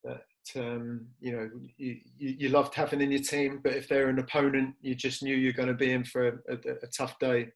[0.04, 0.20] that
[0.56, 3.60] um, you know you, you, loved having in your team.
[3.64, 6.52] But if they're an opponent, you just knew you're going to be in for a,
[6.52, 7.48] a, tough day.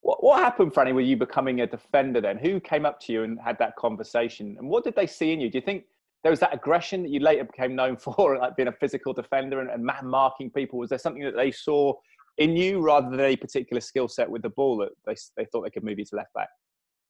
[0.00, 2.20] What, what happened, Franny, with you becoming a defender?
[2.20, 5.32] Then, who came up to you and had that conversation, and what did they see
[5.32, 5.50] in you?
[5.50, 5.84] Do you think
[6.24, 9.60] there was that aggression that you later became known for, like being a physical defender
[9.60, 10.80] and, and man marking people?
[10.80, 11.94] Was there something that they saw
[12.38, 15.62] in you rather than a particular skill set with the ball that they, they thought
[15.62, 16.48] they could move you to left back?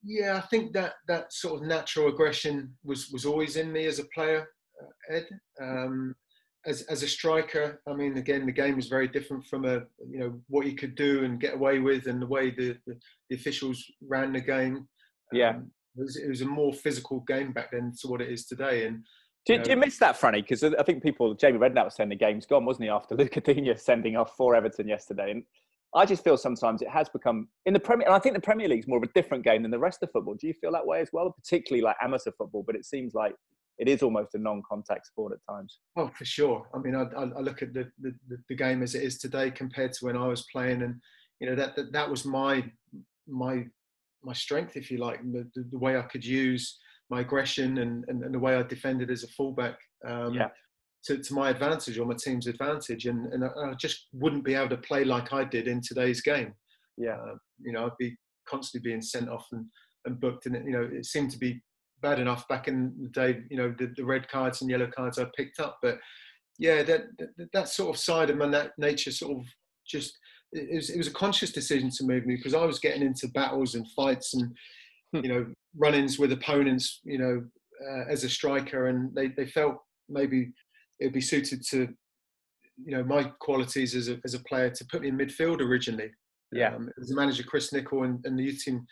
[0.03, 3.99] Yeah, I think that that sort of natural aggression was was always in me as
[3.99, 4.49] a player,
[4.83, 5.27] uh, Ed.
[5.61, 6.15] Um,
[6.67, 10.19] as as a striker, I mean, again, the game was very different from a you
[10.19, 12.99] know what you could do and get away with, and the way the the,
[13.31, 14.87] the officials ran the game.
[15.33, 18.31] Yeah, um, it, was, it was a more physical game back then to what it
[18.31, 19.05] is today, and
[19.47, 20.37] do, do, you miss that, Franny?
[20.37, 23.43] Because I think people, Jamie Redknapp was saying the game's gone, wasn't he, after Lucas
[23.43, 25.31] Digne sending off for Everton yesterday?
[25.33, 25.45] And
[25.95, 28.69] I just feel sometimes it has become in the Premier, and I think the Premier
[28.69, 30.35] League is more of a different game than the rest of football.
[30.35, 32.65] Do you feel that way as well, particularly like amateur football?
[32.67, 33.35] But it seems like
[33.79, 35.79] it is almost a non-contact sport at times.
[35.97, 36.67] Oh, for sure.
[36.75, 38.15] I mean, I, I look at the, the,
[38.49, 41.01] the game as it is today compared to when I was playing, and
[41.41, 42.65] you know that that, that was my
[43.29, 43.65] my
[44.25, 46.79] my strength, if you like, the, the way I could use
[47.11, 49.77] my aggression and, and, and the way I defended as a fullback
[50.09, 50.49] um, yeah.
[51.05, 53.05] to, to my advantage or my team's advantage.
[53.07, 56.55] And, and I just wouldn't be able to play like I did in today's game.
[56.97, 57.17] Yeah.
[57.17, 58.17] Uh, you know, I'd be
[58.49, 59.67] constantly being sent off and,
[60.07, 60.47] and booked.
[60.47, 61.63] And, it, you know, it seemed to be
[62.01, 65.19] bad enough back in the day, you know, the, the red cards and yellow cards
[65.19, 65.79] I picked up.
[65.83, 65.99] But
[66.59, 69.45] yeah, that, that, that sort of side of my nature sort of
[69.87, 70.19] just,
[70.53, 73.29] it was, it was a conscious decision to move me because I was getting into
[73.29, 74.57] battles and fights and.
[75.23, 75.47] You know,
[75.77, 77.45] run-ins with opponents, you know,
[77.89, 79.77] uh, as a striker, and they, they felt
[80.09, 80.53] maybe
[81.01, 81.89] it would be suited to,
[82.85, 86.11] you know, my qualities as a, as a player to put me in midfield originally.
[86.53, 86.75] Yeah.
[86.75, 88.87] Um, as a manager, Chris Nicholl and, and the youth team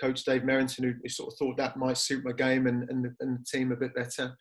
[0.00, 3.04] coach Dave Merrington, who, who, sort of thought that might suit my game and, and,
[3.04, 4.36] the, and the team a bit better.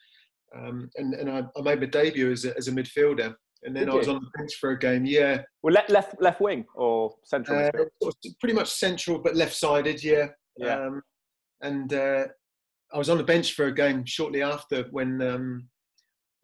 [0.56, 3.34] Um, and and I, I, made my debut as a, as a midfielder.
[3.64, 4.14] And then Did I was you?
[4.14, 5.06] on the bench for a game.
[5.06, 5.42] Yeah.
[5.62, 7.70] Well, left left left wing or central?
[7.76, 10.02] Uh, pretty much central, but left sided.
[10.04, 10.28] Yeah.
[10.58, 10.86] Yeah.
[10.86, 11.02] Um,
[11.62, 12.26] and uh,
[12.94, 15.68] I was on the bench for a game shortly after when um,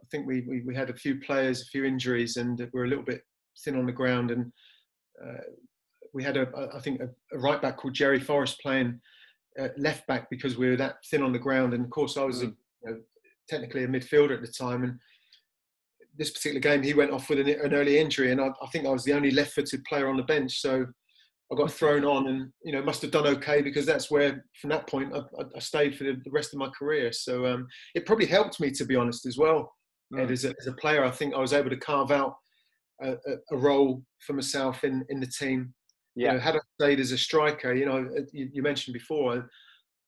[0.01, 2.85] I think we, we, we had a few players, a few injuries, and we were
[2.85, 3.21] a little bit
[3.63, 4.31] thin on the ground.
[4.31, 4.51] And
[5.23, 5.41] uh,
[6.13, 8.99] we had a I think a, a, right back called Gerry Forrest playing
[9.59, 11.73] uh, left back because we were that thin on the ground.
[11.73, 12.97] And of course, I was a, you know,
[13.49, 14.99] technically a midfielder at the time, and
[16.17, 18.85] this particular game he went off with an, an early injury, and I, I, think
[18.85, 20.59] I was the only left-footed player on the bench.
[20.59, 20.85] So
[21.51, 24.69] I got thrown on, and you know must have done okay because that's where from
[24.71, 25.21] that point I,
[25.55, 27.11] I stayed for the, rest of my career.
[27.11, 29.71] So um, it probably helped me to be honest as well.
[30.13, 30.23] Mm.
[30.23, 32.35] Ed, as a, as a player, I think I was able to carve out
[33.01, 33.15] a,
[33.51, 35.73] a, role for myself in in the team.
[36.15, 36.33] Yeah.
[36.33, 39.49] You know, had I stayed as a striker, you know, you, you mentioned before,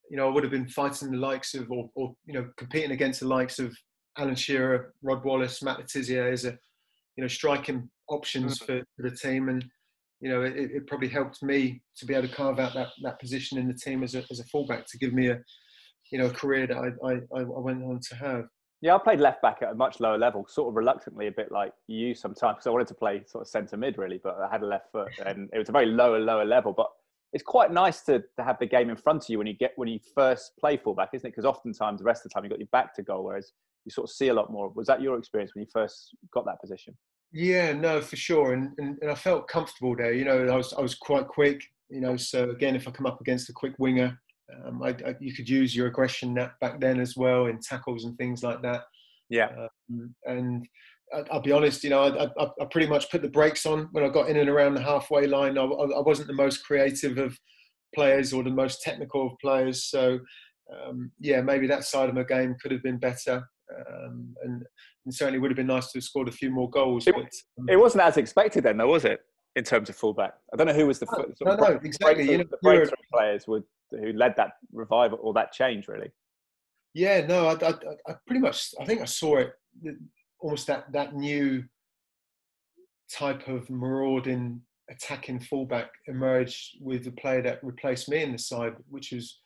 [0.10, 2.91] you know, I would have been fighting the likes of, or, or you know, competing
[2.91, 3.76] against the likes of
[4.17, 6.58] Alan Shearer, Rod Wallace, Matt Le Tissier as a,
[7.15, 8.65] you know, striking options mm.
[8.65, 9.65] for, for, the team, and
[10.21, 13.19] you know, it, it, probably helped me to be able to carve out that, that
[13.19, 15.38] position in the team as a as a fullback to give me a,
[16.12, 18.45] you know, a career that I I, I went on to have.
[18.82, 21.51] Yeah, I played left back at a much lower level, sort of reluctantly, a bit
[21.51, 24.51] like you sometimes, because I wanted to play sort of centre mid really, but I
[24.51, 26.73] had a left foot, and it was a very lower, lower level.
[26.73, 26.88] But
[27.34, 29.73] it's quite nice to, to have the game in front of you when you get
[29.75, 31.32] when you first play fullback, isn't it?
[31.32, 33.51] Because oftentimes the rest of the time you've got your back to goal, whereas
[33.86, 34.69] you sort of see a lot more.
[34.75, 36.95] Was that your experience when you first got that position?
[37.32, 40.14] Yeah, no, for sure, and, and, and I felt comfortable there.
[40.14, 41.62] You know, I was I was quite quick.
[41.90, 44.20] You know, so again, if I come up against a quick winger,
[44.66, 48.18] um, I, I, you could use your aggression back then as well in tackles and
[48.18, 48.84] things like that.
[49.30, 49.50] Yeah.
[49.90, 50.68] Um, and
[51.32, 54.04] I'll be honest, you know, I, I, I, pretty much put the brakes on when
[54.04, 55.58] I got in and around the halfway line.
[55.58, 57.38] I, I wasn't the most creative of
[57.94, 59.86] players or the most technical of players.
[59.86, 60.20] So,
[60.74, 63.48] um, yeah, maybe that side of my game could have been better.
[63.88, 64.64] Um, and,
[65.06, 67.08] and, certainly would have been nice to have scored a few more goals.
[67.08, 67.24] It, but,
[67.60, 69.22] um, it wasn't as expected then, though, was it?
[69.56, 71.08] In terms of fullback, I don't know who was the
[71.46, 72.30] no, no, no, exactly.
[72.30, 76.12] You know, the breakthrough players would, who led that revival or that change, really.
[76.94, 77.74] Yeah, no, I, I,
[78.06, 79.54] I pretty much, I think I saw it
[80.39, 81.63] almost that that new
[83.12, 88.74] type of marauding attacking fullback emerged with the player that replaced me in the side,
[88.89, 89.39] which was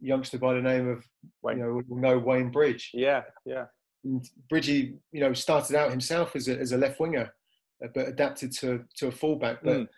[0.00, 1.04] youngster by the name of
[1.42, 1.58] Wayne.
[1.58, 2.90] you know we know Wayne Bridge.
[2.92, 3.66] Yeah, yeah.
[4.04, 7.32] And Bridgie, you know, started out himself as a as a left winger,
[7.82, 9.62] uh, but adapted to to a fullback.
[9.62, 9.88] But mm.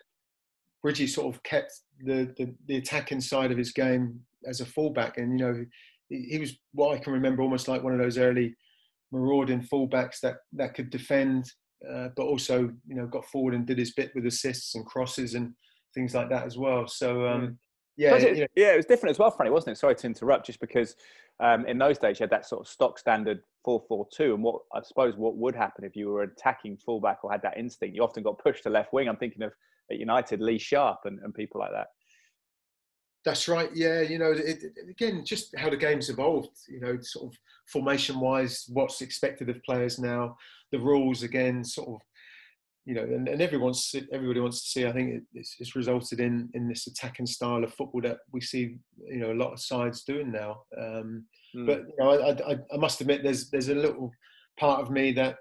[0.81, 5.17] Bridgie sort of kept the, the, the attacking side of his game as a fullback,
[5.17, 5.65] and you know,
[6.09, 8.55] he, he was what I can remember almost like one of those early
[9.11, 11.51] marauding fullbacks that that could defend,
[11.89, 15.33] uh, but also you know got forward and did his bit with assists and crosses
[15.33, 15.53] and
[15.93, 16.87] things like that as well.
[16.87, 17.53] So um, hmm.
[17.97, 18.47] Yeah, it, you know.
[18.55, 19.79] yeah, it was different as well, Franny, wasn't it?
[19.79, 20.95] Sorry to interrupt, just because
[21.39, 24.81] um, in those days you had that sort of stock standard four-four-two, and what I
[24.83, 28.23] suppose what would happen if you were attacking fullback or had that instinct, you often
[28.23, 29.09] got pushed to left wing.
[29.09, 29.51] I'm thinking of
[29.89, 31.87] at United, Lee Sharpe and, and people like that.
[33.25, 33.69] That's right.
[33.73, 36.55] Yeah, you know, it, it, again, just how the game's evolved.
[36.69, 40.37] You know, sort of formation-wise, what's expected of players now,
[40.71, 42.01] the rules again, sort of,
[42.87, 44.87] you know, and, and everyone's everybody wants to see.
[44.87, 48.77] I think it's, it's, resulted in in this attacking style of football that we see,
[49.09, 50.61] you know, a lot of sides doing now.
[50.81, 51.65] Um, mm.
[51.65, 54.09] But you know, I, I, I must admit, there's there's a little
[54.57, 55.35] part of me that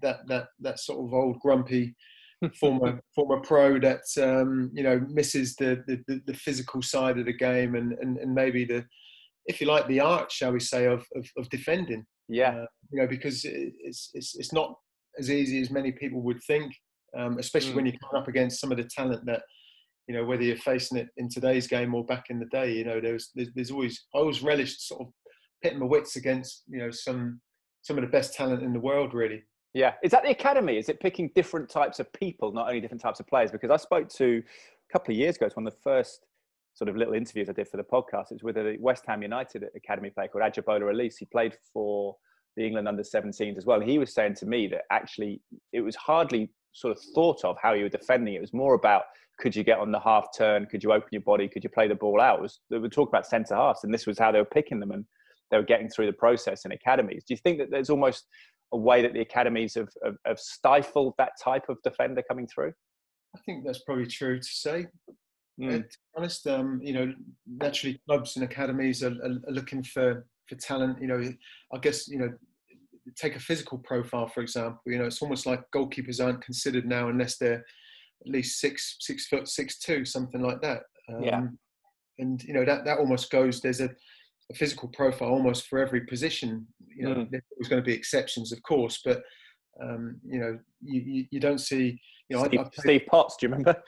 [0.00, 1.96] that that that sort of old grumpy
[2.60, 7.32] former former pro that um, you know misses the, the, the physical side of the
[7.32, 8.84] game and, and and maybe the
[9.46, 13.00] if you like the art shall we say of of, of defending yeah uh, you
[13.00, 14.76] know because it's it's it's not
[15.18, 16.72] as easy as many people would think
[17.16, 17.76] um, especially mm.
[17.76, 19.42] when you're coming up against some of the talent that
[20.08, 22.84] you know whether you're facing it in today's game or back in the day you
[22.84, 25.08] know there's there's, there's always I always relished sort of
[25.62, 27.40] pitting my wits against you know some
[27.82, 29.42] some of the best talent in the world really
[29.76, 29.92] yeah.
[30.02, 30.78] Is that the academy?
[30.78, 33.50] Is it picking different types of people, not only different types of players?
[33.50, 34.42] Because I spoke to
[34.88, 36.24] a couple of years ago, it's one of the first
[36.72, 38.30] sort of little interviews I did for the podcast.
[38.30, 41.16] It was with a West Ham United academy player called Ajibola Alese.
[41.18, 42.16] He played for
[42.56, 43.80] the England under 17s as well.
[43.80, 45.40] He was saying to me that actually
[45.72, 48.34] it was hardly sort of thought of how you were defending.
[48.34, 49.04] It was more about
[49.38, 50.66] could you get on the half turn?
[50.66, 51.48] Could you open your body?
[51.48, 52.40] Could you play the ball out?
[52.40, 54.92] Was, they would talk about centre halves, and this was how they were picking them,
[54.92, 55.04] and
[55.50, 57.24] they were getting through the process in academies.
[57.26, 58.26] Do you think that there's almost
[58.72, 62.72] a way that the academies have, have, have stifled that type of defender coming through?
[63.34, 64.86] I think that's probably true to say.
[65.60, 65.70] Mm.
[65.70, 67.12] to be honest, um, you know,
[67.46, 71.00] naturally clubs and academies are, are, are, looking for for talent.
[71.00, 71.32] You know,
[71.72, 72.30] I guess you know,
[73.16, 74.80] take a physical profile for example.
[74.86, 77.64] You know, it's almost like goalkeepers aren't considered now unless they're
[78.24, 80.82] at least six six foot six two, something like that.
[81.12, 81.42] Um, yeah.
[82.18, 83.60] And you know that that almost goes.
[83.60, 83.90] There's a
[84.50, 86.66] a physical profile almost for every position.
[86.94, 87.30] You know, mm.
[87.30, 89.22] there's going to be exceptions, of course, but
[89.82, 92.00] um, you know, you, you, you, don't see.
[92.28, 93.82] You know, Steve, I, I Steve Potts, do you remember?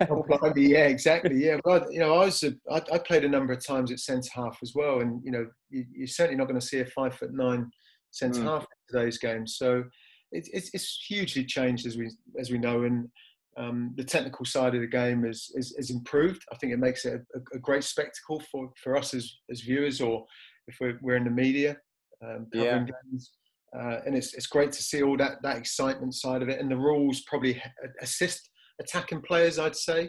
[0.10, 1.44] oh, yeah, exactly.
[1.44, 4.00] Yeah, but you know, I was a, I, I played a number of times at
[4.00, 6.86] centre half as well, and you know, you, are certainly not going to see a
[6.86, 7.70] five foot nine
[8.10, 8.44] centre mm.
[8.44, 9.46] half in today's game.
[9.46, 9.84] So
[10.32, 13.08] it, it's, it's hugely changed as we as we know, and
[13.56, 16.42] um, the technical side of the game is, is, is improved.
[16.52, 20.00] I think it makes it a, a, great spectacle for, for us as, as viewers
[20.00, 20.24] or
[20.68, 21.76] if we're, we're in the media
[22.24, 23.10] um, covering yeah.
[23.10, 23.32] games.
[23.76, 26.60] Uh, and it's, it's great to see all that, that excitement side of it.
[26.60, 27.60] And the rules probably
[28.00, 28.48] assist
[28.80, 30.08] attacking players, I'd say.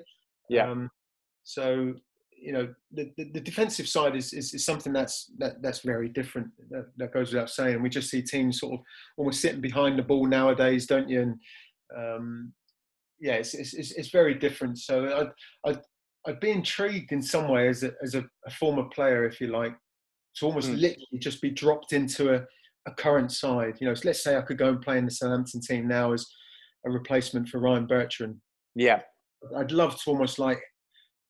[0.50, 0.70] Yeah.
[0.70, 0.90] Um,
[1.44, 1.94] so
[2.42, 6.10] you know the, the, the defensive side is, is, is, something that's that, that's very
[6.10, 6.48] different.
[6.72, 7.82] That, that, goes without saying.
[7.82, 8.80] We just see teams sort of
[9.16, 11.22] almost sitting behind the ball nowadays, don't you?
[11.22, 11.40] And
[11.96, 12.54] um,
[13.20, 14.80] yeah, it's, it's, it's very different.
[14.80, 15.82] So I'd, I'd,
[16.28, 19.48] I'd be intrigued in some way as a, as a, a former player, if you
[19.48, 19.76] like,
[20.38, 20.80] to almost mm.
[20.80, 22.44] literally just be dropped into a,
[22.88, 23.76] a current side.
[23.80, 26.14] You know, so let's say I could go and play in the Southampton team now
[26.14, 26.26] as
[26.88, 28.38] a replacement for Ryan Bertrand.
[28.76, 29.02] Yeah.
[29.56, 30.62] I'd love to almost like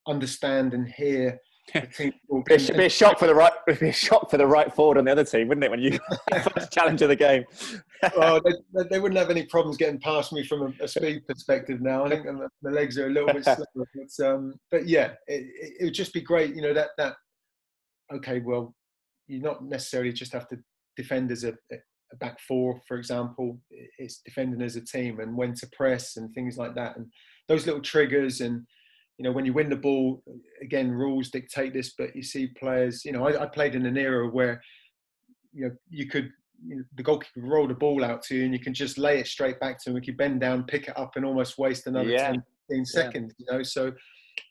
[0.08, 1.40] understand and hear
[1.76, 2.14] It'd be,
[2.54, 5.06] a, be a shock for the right, be a shock for the right forward on
[5.06, 5.72] the other team, wouldn't it?
[5.72, 6.00] When you
[6.54, 7.46] first challenge of the game.
[8.18, 11.80] well, they, they, wouldn't have any problems getting past me from a, a speed perspective
[11.80, 12.06] now.
[12.06, 12.26] I think
[12.62, 15.46] the legs are a little bit slower, but, um, but yeah, it,
[15.80, 16.56] it, would just be great.
[16.56, 17.16] You know that that.
[18.14, 18.76] Okay, well,
[19.28, 20.58] you not necessarily just have to
[20.98, 23.62] defend as a, a back four, for example.
[23.98, 27.06] It's defending as a team and when to press and things like that, and
[27.48, 28.66] those little triggers and
[29.22, 30.24] you know, when you win the ball,
[30.64, 33.96] again, rules dictate this, but you see players, you know, I, I played in an
[33.96, 34.60] era where,
[35.54, 36.32] you know, you could,
[36.66, 39.20] you know, the goalkeeper roll the ball out to you and you can just lay
[39.20, 39.94] it straight back to him.
[39.94, 42.32] We could bend down, pick it up and almost waste another yeah.
[42.32, 43.46] 10, 15 seconds, yeah.
[43.46, 43.64] you know.
[43.64, 43.94] So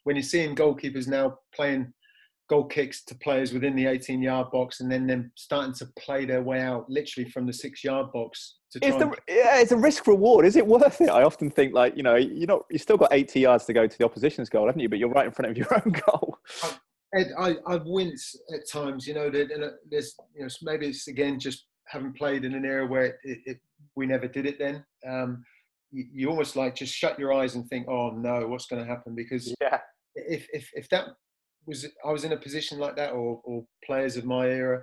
[0.04, 1.92] when you're seeing goalkeepers now playing
[2.50, 6.24] goal kicks to players within the 18 yard box and then them starting to play
[6.24, 9.14] their way out literally from the six yard box to it's the, and...
[9.28, 10.44] yeah it's a risk reward.
[10.44, 11.10] Is it worth it?
[11.10, 13.86] I often think like you know you know you still got 80 yards to go
[13.86, 14.88] to the opposition's goal haven't you?
[14.88, 16.38] But you're right in front of your own goal.
[17.14, 19.48] Ed, I, I've winced at times you know that
[19.88, 23.58] there's you know maybe it's again just having played in an era where it, it,
[23.94, 24.84] we never did it then.
[25.08, 25.44] Um,
[25.92, 28.88] you, you almost like just shut your eyes and think oh no what's going to
[28.88, 29.14] happen?
[29.14, 29.78] Because yeah.
[30.16, 31.06] if, if, if that
[31.66, 34.82] was I was in a position like that, or, or players of my era,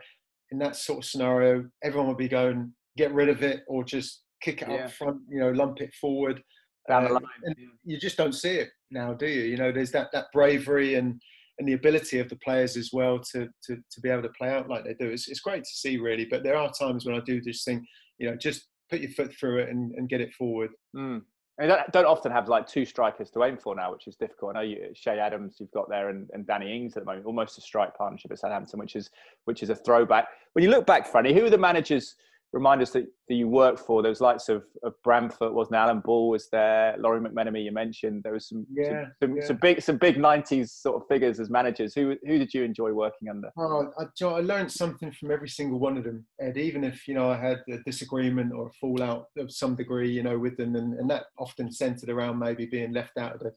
[0.51, 4.23] in that sort of scenario, everyone would be going, get rid of it, or just
[4.41, 4.85] kick it yeah.
[4.85, 6.41] up front, you know, lump it forward.
[6.87, 7.23] Down the line.
[7.43, 9.43] and you just don't see it now, do you?
[9.43, 11.19] You know, there's that that bravery and
[11.59, 14.49] and the ability of the players as well to to to be able to play
[14.49, 15.09] out like they do.
[15.11, 16.25] It's it's great to see, really.
[16.25, 17.83] But there are times when I do just think,
[18.19, 20.69] you know, just put your foot through it and, and get it forward.
[20.95, 21.21] Mm.
[21.59, 24.55] I don't, don't often have like two strikers to aim for now, which is difficult.
[24.55, 27.25] I know you, Che Adams, you've got there, and, and Danny Ings at the moment,
[27.25, 29.09] almost a strike partnership at Southampton, which is
[29.45, 30.27] which is a throwback.
[30.53, 32.15] When you look back, Franny, who are the managers?
[32.53, 34.01] Remind us that, that you worked for.
[34.01, 38.23] There was likes of, of Branfoot, wasn't Alan Ball was there, Lawrie McMenemy you mentioned.
[38.23, 39.45] There was some yeah, some, yeah.
[39.45, 41.93] some, big some big nineties sort of figures as managers.
[41.93, 43.51] Who who did you enjoy working under?
[43.57, 46.57] Oh, I, I learned something from every single one of them, Ed.
[46.57, 50.23] Even if you know I had a disagreement or a fallout of some degree, you
[50.23, 53.51] know, with them, and, and that often centered around maybe being left out of the,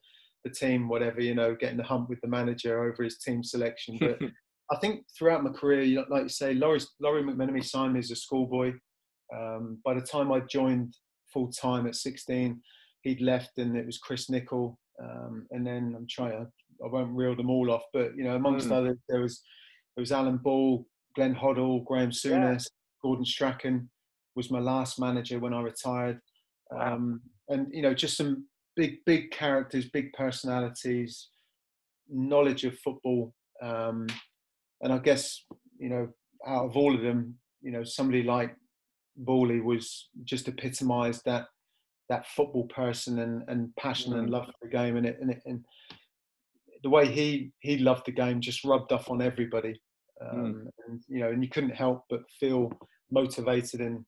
[0.45, 3.99] the team, whatever, you know, getting the hump with the manager over his team selection.
[4.01, 4.19] But
[4.73, 8.17] I think throughout my career, like you say, Lawrie, Lawrie McMenemy signed me as a
[8.17, 8.73] schoolboy.
[9.37, 10.95] Um, by the time I joined
[11.33, 12.61] full time at 16,
[13.03, 14.77] he'd left, and it was Chris Nicholl.
[15.03, 16.47] Um, and then I'm trying to,
[16.85, 18.73] I won't reel them all off, but you know, amongst mm.
[18.73, 19.43] others, there was
[19.97, 23.03] there was Alan Ball, Glenn Hoddle, Graham Souness, yeah.
[23.03, 23.91] Gordon Strachan
[24.37, 26.21] was my last manager when I retired.
[26.79, 31.29] Um, and you know, just some big, big characters, big personalities,
[32.09, 33.35] knowledge of football.
[33.63, 34.07] Um,
[34.83, 35.45] and I guess
[35.81, 36.09] you know,
[36.47, 38.55] out of all of them, you know, somebody like
[39.17, 41.47] Bally was just epitomised that
[42.09, 44.33] that football person and, and passion and mm.
[44.33, 44.97] love for the game.
[44.97, 45.65] And it, and it and
[46.83, 49.81] the way he he loved the game just rubbed off on everybody.
[50.21, 50.71] Um, mm.
[50.87, 52.71] and you know and you couldn't help but feel
[53.11, 54.05] motivated and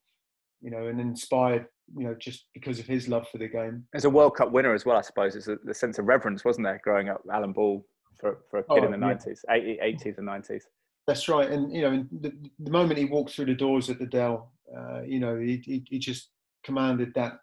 [0.61, 1.65] you know and inspired
[1.97, 3.85] you know just because of his love for the game.
[3.95, 5.37] As a world cup winner as well i suppose.
[5.37, 7.83] It's a, the sense of reverence wasn't there growing up alan ball
[8.23, 9.15] for, for a kid oh, in the yeah.
[9.15, 10.63] 90s 80s and 90s
[11.07, 14.07] that's right and you know the, the moment he walked through the doors at the
[14.07, 16.31] dell uh, you know, he, he, he, just
[16.65, 17.35] commanded that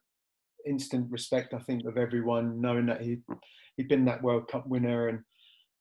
[0.65, 3.18] instant respect, I think, of everyone, knowing that he
[3.78, 5.20] he'd been that World Cup winner, and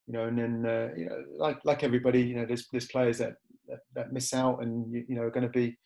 [0.07, 3.19] you know, and then uh, you know, like like everybody, you know, there's there's players
[3.19, 3.35] that
[3.69, 5.77] that, that miss out, and you, you know, are going to be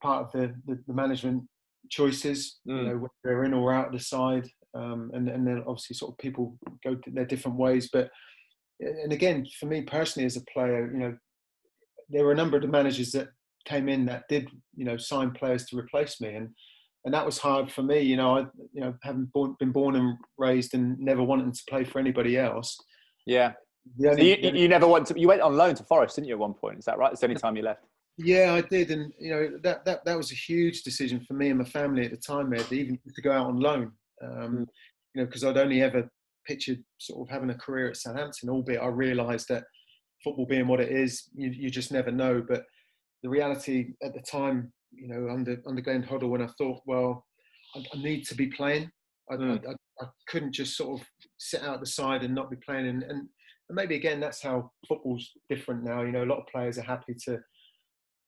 [0.00, 1.42] part of the, the, the management
[1.90, 2.76] choices, mm.
[2.76, 5.94] you know, whether they're in or out of the side, um, and and then obviously
[5.94, 8.10] sort of people go their different ways, but
[8.80, 11.16] and again, for me personally as a player, you know,
[12.08, 13.28] there were a number of the managers that
[13.64, 16.48] came in that did you know sign players to replace me and
[17.04, 18.40] and that was hard for me you know I
[18.72, 22.38] you know having born, been born and raised and never wanting to play for anybody
[22.38, 22.78] else.
[23.26, 23.52] Yeah.
[24.04, 26.34] Only, so you, you never went to you went on loan to Forest didn't you
[26.34, 26.78] at one point?
[26.78, 27.12] Is that right?
[27.12, 27.84] It's the only time you left.
[28.16, 31.50] Yeah I did and you know that that that was a huge decision for me
[31.50, 33.92] and my family at the time Ed, even to go out on loan
[34.22, 34.66] um, mm.
[35.14, 36.08] you know because I'd only ever
[36.46, 39.64] pictured sort of having a career at Southampton albeit I realised that
[40.24, 42.64] football being what it is you, you just never know but
[43.22, 47.24] the reality at the time, you know, under under Glenn Hoddle, when I thought, well,
[47.74, 48.90] I, I need to be playing.
[49.30, 49.66] I, mm.
[49.66, 51.06] I, I, couldn't just sort of
[51.36, 52.86] sit out the side and not be playing.
[52.86, 53.28] And, and,
[53.68, 56.02] maybe again, that's how football's different now.
[56.02, 57.38] You know, a lot of players are happy to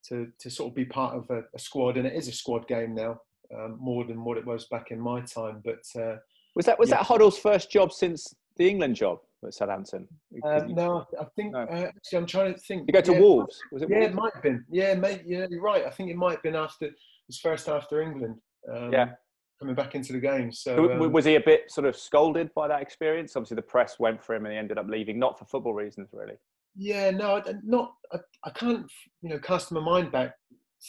[0.09, 2.67] to to sort of be part of a, a squad, and it is a squad
[2.69, 3.19] game now
[3.57, 5.63] um, more than what it was back in my time.
[5.65, 6.17] But uh,
[6.55, 6.97] was that was yeah.
[6.97, 10.07] that Hoddle's first job since the England job at Southampton?
[10.45, 11.61] Uh, no, I think no.
[11.61, 12.85] Uh, actually I'm trying to think.
[12.87, 13.59] You go to yeah, Wolves?
[13.73, 13.91] Was it?
[13.91, 14.13] Yeah, Wolves?
[14.13, 14.65] it might have been.
[14.71, 15.85] Yeah, mate, yeah, you're right.
[15.85, 16.91] I think it might have been after
[17.27, 18.37] his first after England.
[18.73, 19.11] Um, yeah.
[19.59, 20.51] Coming back into the game.
[20.53, 23.37] So um, was he a bit sort of scolded by that experience?
[23.37, 26.09] Obviously, the press went for him, and he ended up leaving, not for football reasons,
[26.13, 26.37] really.
[26.75, 27.93] Yeah, no, not.
[28.11, 28.91] I, I can't,
[29.21, 30.35] you know, cast my mind back.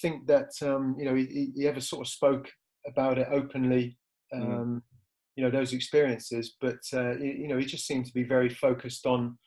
[0.02, 2.50] Think that um, you know he, he ever sort of spoke
[2.88, 3.98] about it openly.
[4.34, 4.42] Mm.
[4.42, 4.82] Um, mm.
[5.36, 9.06] You know those experiences, but uh, you, know he just seemed to be very focused
[9.06, 9.38] on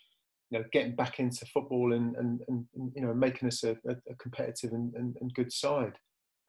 [0.51, 4.15] you know getting back into football and and, and you know making us a, a
[4.19, 5.95] competitive and, and, and, good side.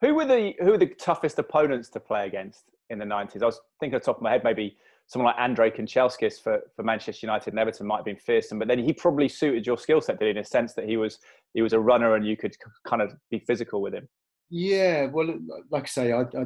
[0.02, 3.42] Who were the who were the toughest opponents to play against in the nineties?
[3.42, 4.76] I was thinking off the top of my head, maybe
[5.06, 8.68] someone like Andre Kanchelskis for, for Manchester United and Everton might have been fearsome, but
[8.68, 11.18] then he probably suited your skill set, did he, in a sense that he was
[11.54, 12.54] he was a runner and you could
[12.86, 14.08] kind of be physical with him.
[14.50, 15.38] Yeah, well,
[15.70, 16.44] like I say, I, I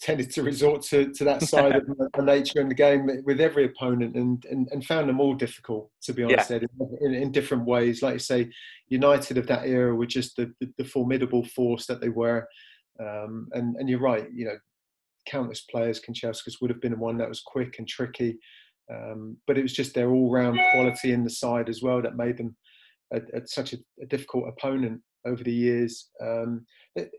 [0.00, 3.64] tended to resort to, to that side of the nature in the game with every
[3.66, 6.60] opponent and, and, and found them all difficult, to be honest, yeah.
[7.00, 8.02] in, in, different ways.
[8.02, 8.50] Like you say,
[8.88, 12.46] United of that era were just the, the, the formidable force that they were.
[13.00, 14.56] Um, and, and you're right, you know,
[15.26, 18.38] countless players, Kanchelskis would have been one that was quick and tricky.
[18.92, 22.36] Um, but it was just their all-round quality in the side as well that made
[22.36, 22.56] them
[23.14, 26.10] a, a, such a, a, difficult opponent over the years.
[26.20, 26.66] Um,
[26.96, 27.10] it,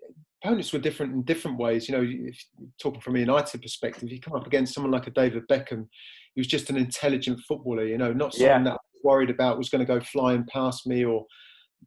[0.44, 1.88] opponents were different in different ways.
[1.88, 2.38] You know, if
[2.82, 5.88] talking from a United perspective, you come up against someone like a David Beckham,
[6.36, 7.86] he was just an intelligent footballer.
[7.86, 8.72] You know, not someone yeah.
[8.72, 11.26] that I was worried about was going to go flying past me or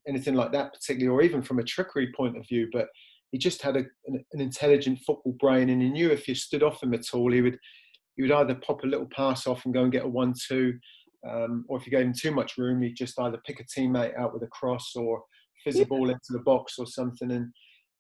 [0.09, 2.69] anything like that, particularly, or even from a trickery point of view.
[2.73, 2.87] But
[3.33, 6.63] he just had a, an, an, intelligent football brain, and he knew if you stood
[6.63, 7.59] off him at all, he would
[8.17, 10.73] he would either pop a little pass off and go and get a one-two,
[11.29, 14.19] um, or if you gave him too much room, he'd just either pick a teammate
[14.19, 15.23] out with a cross or
[15.65, 17.31] fizz a ball into the box or something.
[17.31, 17.53] And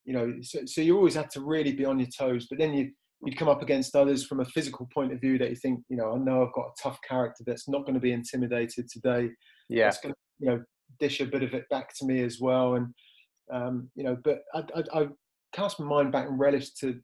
[0.04, 2.46] you know, so, so you always had to really be on your toes.
[2.48, 2.90] But then you
[3.24, 5.96] you'd come up against others from a physical point of view that you think, you
[5.96, 9.30] know, I know I've got a tough character that's not going to be intimidated today.
[9.68, 10.62] Yeah, it's going to, you know,
[11.00, 12.74] dish a bit of it back to me as well.
[12.74, 12.88] And
[13.50, 15.08] um, you know, but I, I, I,
[15.52, 17.00] cast my mind back and relish to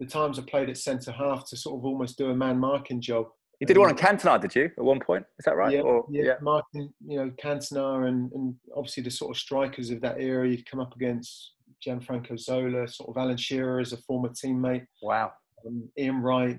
[0.00, 3.00] the times I played at centre half to sort of almost do a man marking
[3.00, 3.26] job.
[3.60, 5.24] You did one on Cantona, did you, at one point?
[5.38, 5.72] Is that right?
[5.72, 6.34] Yeah, or, yeah, yeah.
[6.40, 10.64] marking, you know, Cantona and, and obviously the sort of strikers of that era You've
[10.64, 11.52] come up against
[11.86, 14.86] Gianfranco Zola, sort of Alan Shearer as a former teammate.
[15.00, 15.32] Wow.
[15.64, 16.58] Um, Ian Wright,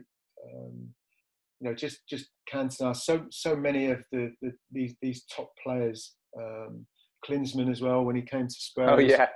[0.56, 0.94] um,
[1.60, 2.96] you know, just just Cantona.
[2.96, 6.14] So so many of the, the these these top players.
[6.38, 6.86] Um,
[7.28, 8.90] Klinsmann as well when he came to Spurs.
[8.92, 9.28] Oh yeah.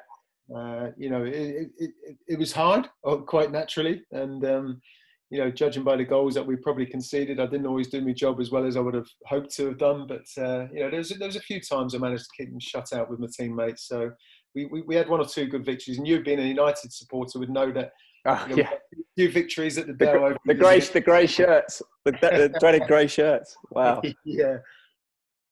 [0.55, 4.81] Uh, you know, it, it, it, it, was hard, uh, quite naturally, and um,
[5.29, 8.13] you know, judging by the goals that we probably conceded, I didn't always do my
[8.13, 10.07] job as well as I would have hoped to have done.
[10.07, 12.49] But uh, you know, there was, there was a few times I managed to keep
[12.49, 13.87] them shut out with my teammates.
[13.87, 14.11] So
[14.55, 17.39] we, we, we had one or two good victories, and you being a United supporter
[17.39, 17.91] would know that.
[18.25, 18.69] Oh, you know, yeah.
[18.73, 23.07] A few victories at the, the, the grey the grey shirts, the, the dreaded grey
[23.07, 23.55] shirts.
[23.71, 24.01] Wow.
[24.25, 24.57] yeah,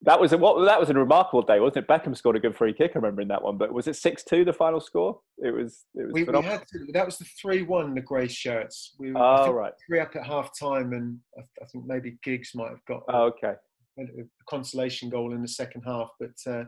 [0.06, 1.88] that was a, what that was a remarkable day, wasn't it?
[1.88, 2.92] Beckham scored a good free kick.
[2.96, 5.20] I remember in that one, but was it six two the final score?
[5.40, 5.86] It was.
[5.96, 6.14] It was.
[6.14, 8.96] We, we had to, that was the three one the grey shirts.
[9.00, 9.74] We oh right.
[9.88, 13.04] Three up at half time, and I, I, think maybe Giggs might have got.
[13.10, 13.54] Oh okay.
[14.00, 16.66] A, a consolation goal in the second half, but uh,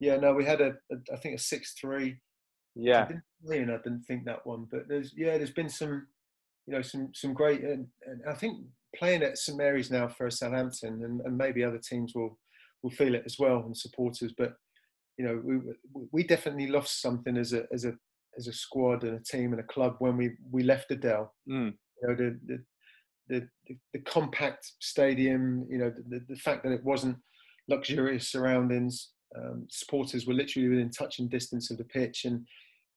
[0.00, 2.16] yeah, no, we had a, a I think a six three.
[2.74, 3.04] Yeah.
[3.04, 6.06] I didn't, I didn't think that one, but there's yeah, there's been some,
[6.66, 8.58] you know, some some great, and, and I think
[8.96, 12.38] playing at St Mary's now for Southampton, and, and maybe other teams will
[12.82, 14.32] will feel it as well and supporters.
[14.36, 14.54] But
[15.18, 17.94] you know, we we definitely lost something as a as a
[18.38, 21.34] as a squad and a team and a club when we we left the Dell.
[21.48, 21.74] Mm.
[22.02, 22.64] You know, the, the
[23.28, 25.66] the, the, the compact stadium.
[25.70, 27.16] You know, the, the fact that it wasn't
[27.68, 29.10] luxurious surroundings.
[29.36, 32.46] Um, supporters were literally within touching distance of the pitch, and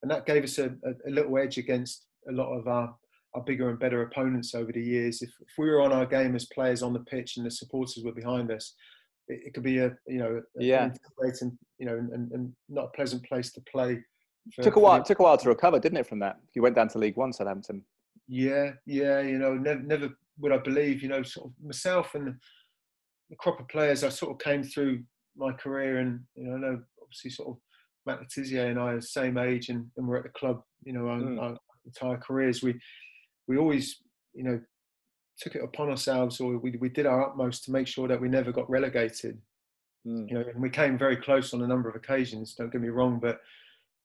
[0.01, 2.95] and that gave us a, a, a little edge against a lot of our
[3.35, 5.21] our bigger and better opponents over the years.
[5.21, 8.03] If, if we were on our game as players on the pitch and the supporters
[8.03, 8.75] were behind us,
[9.27, 10.89] it, it could be a you know a yeah
[11.41, 14.03] and you know and, and not a pleasant place to play.
[14.55, 14.97] For, took a while.
[14.99, 16.07] The, took a while to recover, didn't it?
[16.07, 17.83] From that, you went down to League One, Southampton.
[18.27, 19.21] Yeah, yeah.
[19.21, 20.09] You know, never, never
[20.39, 21.01] would I believe.
[21.01, 22.35] You know, sort of myself and
[23.29, 25.03] the crop of players I sort of came through
[25.37, 27.57] my career, and you know, I know obviously sort of
[28.05, 30.61] Matt Le Tissier and I are the same age, and, and we're at the club.
[30.83, 31.41] You know, our, mm.
[31.41, 32.61] our entire careers.
[32.61, 32.79] We
[33.47, 34.01] we always
[34.33, 34.59] you know
[35.39, 38.29] took it upon ourselves, or we, we did our utmost to make sure that we
[38.29, 39.39] never got relegated.
[40.07, 40.29] Mm.
[40.29, 42.55] You know, and we came very close on a number of occasions.
[42.55, 43.39] Don't get me wrong, but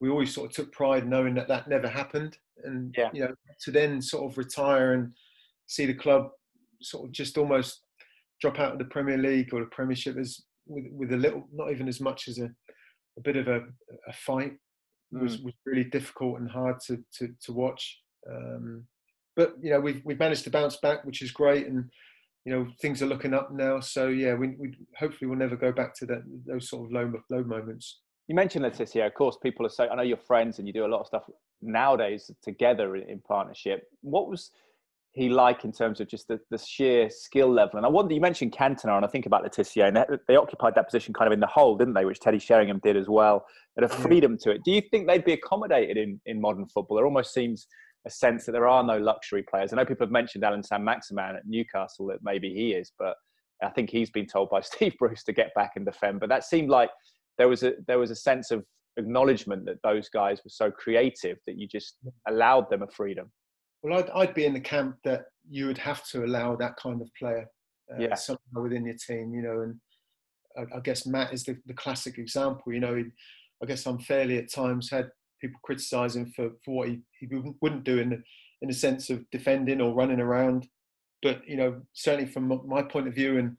[0.00, 2.38] we always sort of took pride knowing that that never happened.
[2.64, 3.10] And yeah.
[3.12, 5.12] you know, to then sort of retire and
[5.66, 6.30] see the club
[6.80, 7.82] sort of just almost
[8.40, 11.70] drop out of the Premier League or the Premiership as with, with a little, not
[11.70, 13.62] even as much as a, a bit of a,
[14.06, 14.52] a fight
[15.10, 15.44] was, mm.
[15.44, 18.00] was really difficult and hard to to, to watch.
[18.30, 18.84] Um,
[19.38, 21.84] but you know we've we've managed to bounce back, which is great, and
[22.44, 23.78] you know things are looking up now.
[23.78, 27.10] So yeah, we, we hopefully we'll never go back to that those sort of low
[27.30, 28.00] low moments.
[28.26, 29.06] You mentioned Le Tissier.
[29.06, 29.88] Of course, people are so.
[29.88, 31.22] I know you're friends and you do a lot of stuff
[31.62, 33.84] nowadays together in, partnership.
[34.02, 34.50] What was
[35.12, 37.76] he like in terms of just the, the sheer skill level?
[37.76, 40.36] And I wonder, you mentioned Cantona, and I think about Le Tissier, and they, they,
[40.36, 42.04] occupied that position kind of in the hole, didn't they?
[42.04, 44.64] Which Teddy Sheringham did as well, and a freedom to it.
[44.64, 46.96] Do you think they'd be accommodated in, in modern football?
[46.96, 47.68] There almost seems
[48.06, 49.72] a sense that there are no luxury players.
[49.72, 53.16] I know people have mentioned Alan Saint-Maximin at Newcastle, that maybe he is, but
[53.62, 56.20] I think he's been told by Steve Bruce to get back and defend.
[56.20, 56.90] But that seemed like
[57.36, 58.64] there was a there was a sense of
[58.96, 63.30] acknowledgement that those guys were so creative that you just allowed them a freedom.
[63.82, 67.00] Well, I'd, I'd be in the camp that you would have to allow that kind
[67.00, 67.46] of player
[67.92, 68.14] uh, yeah.
[68.14, 69.60] somehow within your team, you know.
[69.60, 69.76] And
[70.56, 72.72] I, I guess Matt is the, the classic example.
[72.72, 73.04] You know, he,
[73.62, 75.10] I guess unfairly at times had
[75.40, 77.26] people criticise him for, for what he, he
[77.60, 78.22] wouldn't do in the,
[78.62, 80.68] in the sense of defending or running around.
[81.22, 83.56] But you know, certainly from my point of view and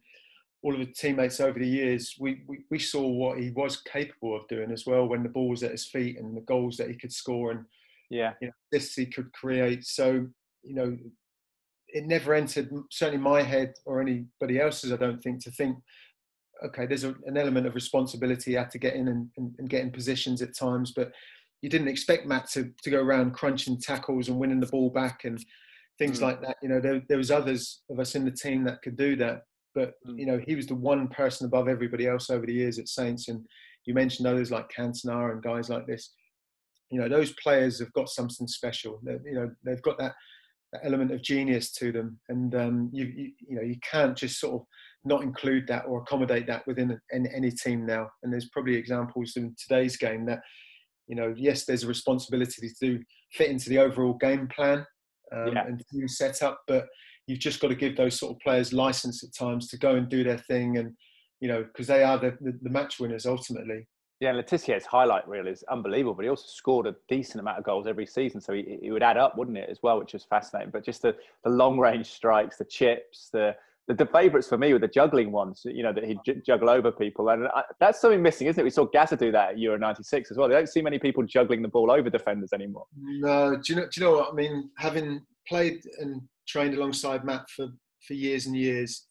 [0.61, 4.35] all of the teammates over the years, we, we, we saw what he was capable
[4.35, 6.89] of doing as well when the ball was at his feet and the goals that
[6.89, 7.65] he could score and
[8.09, 9.85] yeah, you know, this he could create.
[9.85, 10.27] So
[10.63, 10.97] you know,
[11.87, 14.91] it never entered certainly my head or anybody else's.
[14.91, 15.77] I don't think to think,
[16.65, 18.51] okay, there's a, an element of responsibility.
[18.51, 21.11] You had to get in and, and, and, get in positions at times, but
[21.61, 25.25] you didn't expect Matt to to go around crunching tackles and winning the ball back
[25.25, 25.43] and
[25.97, 26.23] things mm.
[26.23, 26.57] like that.
[26.61, 29.43] You know, there, there was others of us in the team that could do that,
[29.75, 30.17] but mm.
[30.17, 33.27] you know, he was the one person above everybody else over the years at Saints.
[33.27, 33.45] And
[33.85, 36.11] you mentioned others like Cantona and guys like this
[36.89, 38.99] you know those players have got something special.
[39.03, 40.15] They're, you know they've got that,
[40.73, 44.39] that, element of genius to them, and um, you, you, you know you can't just
[44.39, 44.67] sort of
[45.05, 48.09] not include that or accommodate that within any, any team now.
[48.23, 50.39] And there's probably examples in today's game that
[51.09, 52.99] you know yes there's a responsibility to
[53.33, 54.85] fit into the overall game plan
[55.35, 55.65] um, yeah.
[55.65, 56.87] and team setup, but
[57.27, 60.09] you've just got to give those sort of players license at times to go and
[60.09, 60.93] do their thing and
[61.41, 63.85] you know because they are the, the, the match winners ultimately
[64.21, 67.63] yeah, Le Tissier's highlight reel is unbelievable, but he also scored a decent amount of
[67.63, 70.25] goals every season, so he, he would add up, wouldn't it, as well, which is
[70.25, 70.71] fascinating.
[70.71, 73.55] But just the, the long range strikes, the chips, the,
[73.89, 76.69] the, the favourites for me were the juggling ones, you know, that he'd j- juggle
[76.69, 77.27] over people.
[77.29, 78.63] And I, that's something missing, isn't it?
[78.63, 80.47] We saw Gazza do that at Euro 96 as well.
[80.47, 82.85] They don't see many people juggling the ball over defenders anymore.
[82.95, 84.31] No, do you know, do you know what?
[84.31, 87.67] I mean, having played and trained alongside Matt for,
[88.07, 89.07] for years and years,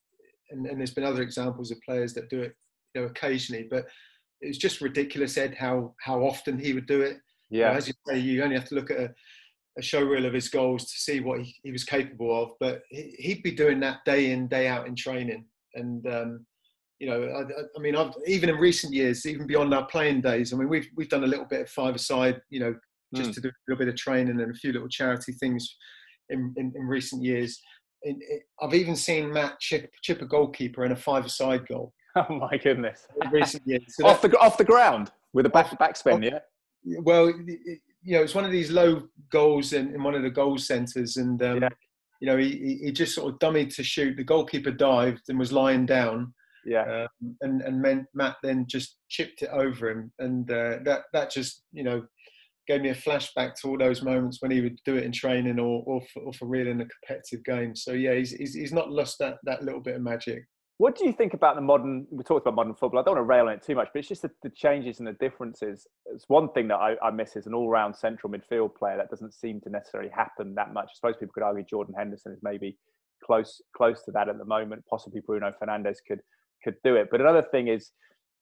[0.51, 2.55] and, and there's been other examples of players that do it
[2.95, 3.85] you know, occasionally, but
[4.41, 7.19] it was just ridiculous, Ed, how how often he would do it.
[7.51, 7.73] Yeah.
[7.73, 9.15] as you say, you only have to look at a,
[9.79, 12.51] a show reel of his goals to see what he, he was capable of.
[12.61, 15.47] But he, would be doing that day in, day out in training.
[15.75, 16.47] And um,
[16.99, 17.43] you know, I,
[17.77, 20.89] I mean, I've, even in recent years, even beyond our playing days, I mean, we've
[20.97, 22.75] we've done a little bit of five-a-side, you know,
[23.15, 23.35] just mm.
[23.35, 25.77] to do a little bit of training and a few little charity things
[26.31, 27.61] in, in, in recent years.
[28.03, 31.93] In, in, I've even seen Matt chip, chip a goalkeeper in a five-a-side goal.
[32.17, 33.07] Oh my goodness!
[33.31, 36.41] recent years, so off the off the ground with a back backspin, yeah.
[37.03, 37.33] Well,
[38.09, 41.19] you know, it's one of these low goals in, in one of the goal centres,
[41.19, 41.69] and um, yeah.
[42.23, 44.17] you know, he, he just sort of dummied to shoot.
[44.17, 46.33] The goalkeeper dived and was lying down.
[46.65, 47.05] Yeah.
[47.23, 51.65] Um, and and Matt then just chipped it over him, and uh, that that just
[51.71, 52.07] you know
[52.67, 55.61] gave me a flashback to all those moments when he would do it in training
[55.61, 57.77] or or for, or for real in a competitive game.
[57.77, 60.47] So yeah, he's, he's he's not lost that that little bit of magic.
[60.79, 62.07] What do you think about the modern?
[62.09, 63.01] We talked about modern football.
[63.01, 65.01] I don't want to rail on it too much, but it's just the, the changes
[65.01, 65.89] and the differences.
[66.07, 69.35] It's one thing that I, I miss is an all-round central midfield player that doesn't
[69.35, 70.87] seem to necessarily happen that much.
[70.91, 72.77] I suppose people could argue Jordan Henderson is maybe
[73.25, 74.85] close close to that at the moment.
[74.89, 76.21] Possibly Bruno Fernandes could
[76.63, 77.09] could do it.
[77.11, 77.91] But another thing is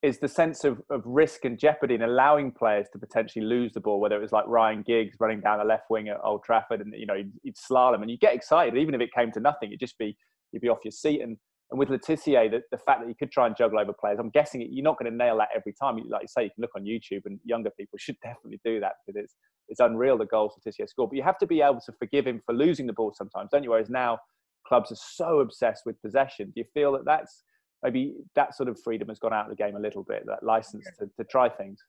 [0.03, 3.81] is the sense of, of risk and jeopardy and allowing players to potentially lose the
[3.81, 6.83] ball, whether it was like Ryan Giggs running down the left wing at Old Trafford
[6.83, 9.41] and you know he'd, he'd slalom and you get excited even if it came to
[9.41, 10.19] nothing, it'd just be
[10.53, 11.39] you'd be off your seat and
[11.71, 14.19] and with Le Tissier, the, the fact that you could try and juggle over players,
[14.21, 15.97] I'm guessing you're not going to nail that every time.
[16.09, 18.95] Like you say, you can look on YouTube, and younger people should definitely do that
[19.05, 19.35] because it's
[19.69, 21.11] it's unreal the goals Le Tissier scored.
[21.11, 23.65] But you have to be able to forgive him for losing the ball sometimes, don't
[23.65, 23.71] you?
[23.71, 24.19] Whereas now
[24.67, 26.53] clubs are so obsessed with possession.
[26.55, 27.43] Do you feel that that's
[27.83, 30.43] maybe that sort of freedom has gone out of the game a little bit, that
[30.43, 31.81] license to, to try things?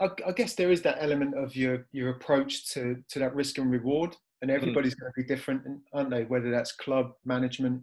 [0.00, 3.58] I, I guess there is that element of your your approach to to that risk
[3.58, 4.56] and reward, and hmm.
[4.56, 5.00] everybody's mm.
[5.00, 5.62] going to be different,
[5.94, 6.24] aren't they?
[6.24, 7.82] Whether that's club management.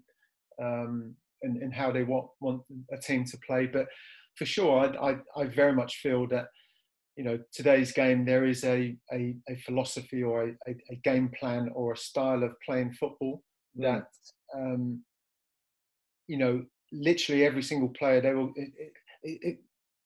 [0.61, 2.61] Um, and, and how they want, want
[2.91, 3.67] a team to play.
[3.67, 3.87] But
[4.35, 6.47] for sure, I, I, I very much feel that
[7.15, 11.69] you know today's game there is a, a, a philosophy or a, a, game plan
[11.73, 13.41] or a style of playing football
[13.75, 13.83] mm.
[13.83, 14.07] that
[14.55, 15.01] um,
[16.27, 18.51] you know, literally every single player, they will.
[18.55, 18.69] It,
[19.23, 19.57] it, it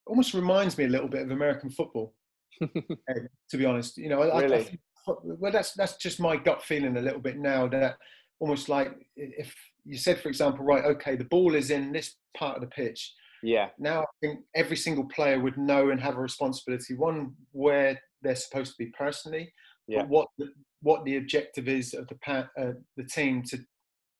[0.08, 2.14] almost reminds me a little bit of American football,
[2.62, 3.98] to be honest.
[3.98, 4.56] You know, really?
[4.56, 7.68] I, I think, well, that's that's just my gut feeling a little bit now.
[7.68, 7.98] That
[8.40, 9.54] almost like if
[9.86, 13.14] you said, for example, right, okay, the ball is in this part of the pitch.
[13.44, 13.70] Yeah.
[13.80, 16.94] Now I think every single player would know and have a responsibility.
[16.94, 19.52] One where they're supposed to be personally,
[19.88, 20.02] yeah.
[20.02, 23.58] but what the, what the objective is of the uh, the team to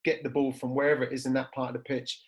[0.04, 2.20] get the ball from wherever it is in that part of the pitch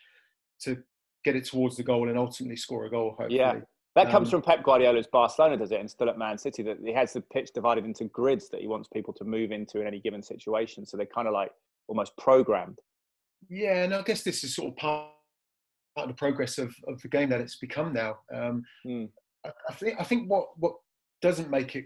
[0.62, 0.78] to
[1.26, 3.16] get it towards the goal and ultimately score a goal.
[3.18, 3.40] Hopefully.
[3.40, 3.62] Yeah.
[3.96, 5.80] That comes Um, from Pep Guardiola's Barcelona, does it?
[5.80, 8.68] And still at Man City, that he has the pitch divided into grids that he
[8.68, 10.84] wants people to move into in any given situation.
[10.86, 11.52] So they're kind of like
[11.88, 12.80] almost programmed.
[13.50, 15.12] Yeah, and I guess this is sort of part,
[15.96, 18.18] part of the progress of, of the game that it's become now.
[18.34, 19.06] Um, Hmm.
[19.46, 20.76] I, I think I think what what
[21.22, 21.86] doesn't make it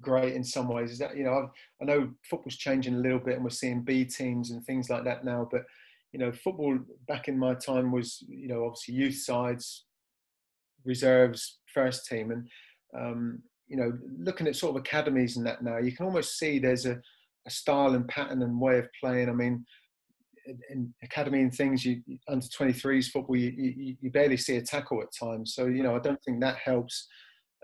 [0.00, 1.50] great in some ways is that you know I've,
[1.82, 5.04] I know football's changing a little bit and we're seeing B teams and things like
[5.04, 5.64] that now, but
[6.12, 9.84] you know football back in my time was you know obviously youth sides,
[10.84, 12.48] reserves, first team, and
[12.98, 16.58] um, you know looking at sort of academies and that now you can almost see
[16.58, 17.00] there's a,
[17.46, 19.28] a style and pattern and way of playing.
[19.28, 19.64] I mean
[20.48, 24.62] in- in academy and things, you under 23s football, you, you, you barely see a
[24.62, 25.54] tackle at times.
[25.54, 27.06] So you know, I don't think that helps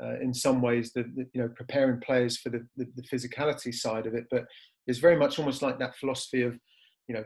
[0.02, 0.92] uh, in some ways.
[0.92, 4.44] The, the you know preparing players for the, the the physicality side of it, but
[4.86, 6.58] it's very much almost like that philosophy of
[7.08, 7.24] you know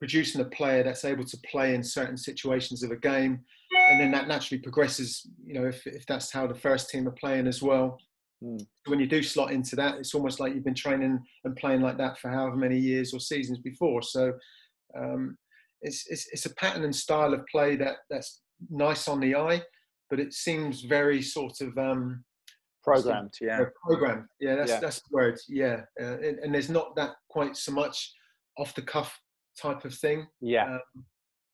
[0.00, 3.40] producing a player that's able to play in certain situations of a game,
[3.90, 5.26] and then that naturally progresses.
[5.44, 7.98] You know, if if that's how the first team are playing as well.
[8.44, 8.56] Hmm.
[8.86, 11.96] When you do slot into that, it's almost like you've been training and playing like
[11.98, 14.02] that for however many years or seasons before.
[14.02, 14.32] So
[14.98, 15.38] um,
[15.80, 19.62] it's, it's it's a pattern and style of play that that's nice on the eye,
[20.10, 22.24] but it seems very sort of um,
[22.84, 23.64] Programmed, yeah.
[23.82, 24.26] programmed.
[24.40, 24.80] Yeah, that's Yeah.
[24.80, 25.38] that's the word.
[25.48, 28.12] Yeah, uh, and, and there's not that quite so much
[28.58, 29.18] off the cuff
[29.60, 30.26] type of thing.
[30.42, 30.66] Yeah.
[30.74, 31.04] Um,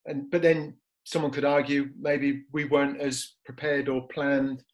[0.07, 4.65] and but then someone could argue maybe we weren't as prepared or planned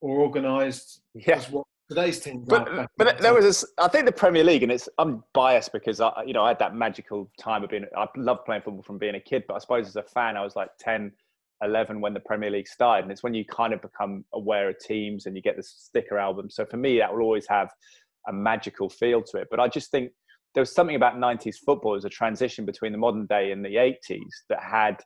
[0.00, 1.36] or organised Yeah.
[1.36, 2.46] as what today's teams.
[2.48, 5.72] But but the there was this, I think the Premier League, and it's I'm biased
[5.72, 8.82] because I you know I had that magical time of being I loved playing football
[8.82, 11.12] from being a kid, but I suppose as a fan I was like 10,
[11.62, 14.78] 11 when the Premier League started, and it's when you kind of become aware of
[14.78, 16.48] teams and you get the sticker album.
[16.50, 17.68] So for me, that will always have
[18.28, 19.48] a magical feel to it.
[19.50, 20.12] But I just think
[20.54, 23.76] there was something about 90s football as a transition between the modern day and the
[23.76, 25.00] 80s that had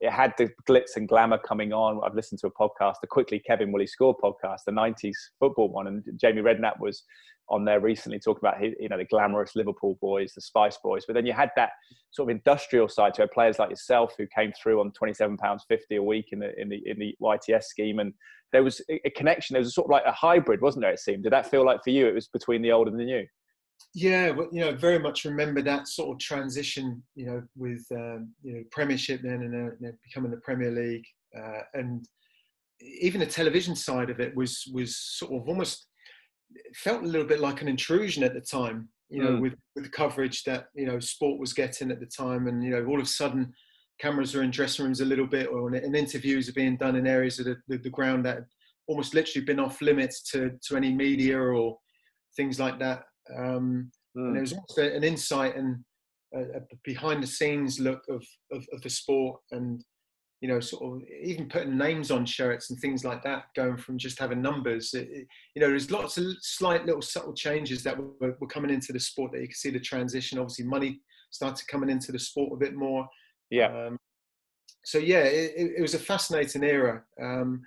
[0.00, 2.00] it had the glitz and glamour coming on.
[2.04, 5.86] I've listened to a podcast, the Quickly Kevin Will Score podcast, the 90s football one,
[5.86, 7.04] and Jamie Redknapp was
[7.50, 11.04] on there recently talking about you know the glamorous Liverpool boys, the Spice Boys.
[11.06, 11.70] But then you had that
[12.12, 15.64] sort of industrial side to it, players like yourself who came through on 27 pounds
[15.68, 18.14] 50 a week in the in the in the YTS scheme, and
[18.52, 19.54] there was a a connection.
[19.54, 20.92] There was sort of like a hybrid, wasn't there?
[20.92, 21.24] It seemed.
[21.24, 22.06] Did that feel like for you?
[22.06, 23.26] It was between the old and the new.
[23.94, 28.32] Yeah, well, you know, very much remember that sort of transition, you know, with um,
[28.42, 31.04] you know Premiership then and then then becoming the Premier League,
[31.36, 32.04] uh, and
[32.80, 35.86] even the television side of it was was sort of almost
[36.74, 39.40] felt a little bit like an intrusion at the time, you know, Mm.
[39.40, 42.70] with with the coverage that you know sport was getting at the time, and you
[42.70, 43.52] know, all of a sudden
[44.00, 47.06] cameras are in dressing rooms a little bit, or and interviews are being done in
[47.06, 48.46] areas of the, the, the ground that had
[48.86, 51.78] almost literally been off limits to to any media or
[52.36, 53.02] things like that.
[53.36, 55.84] Um, and there was also an insight and
[56.34, 59.82] a, a behind the scenes look of, of, of the sport and
[60.40, 63.98] you know sort of even putting names on shirts and things like that going from
[63.98, 64.94] just having numbers.
[64.94, 68.70] It, it- you know there's lots of slight little subtle changes that were, were coming
[68.72, 70.38] into the sport that you can see the transition.
[70.38, 71.00] Obviously money
[71.30, 73.06] started coming into the sport a bit more.
[73.50, 73.66] Yeah.
[73.86, 73.96] um,
[74.84, 77.02] so yeah it, it- it was a fascinating era.
[77.22, 77.60] Um,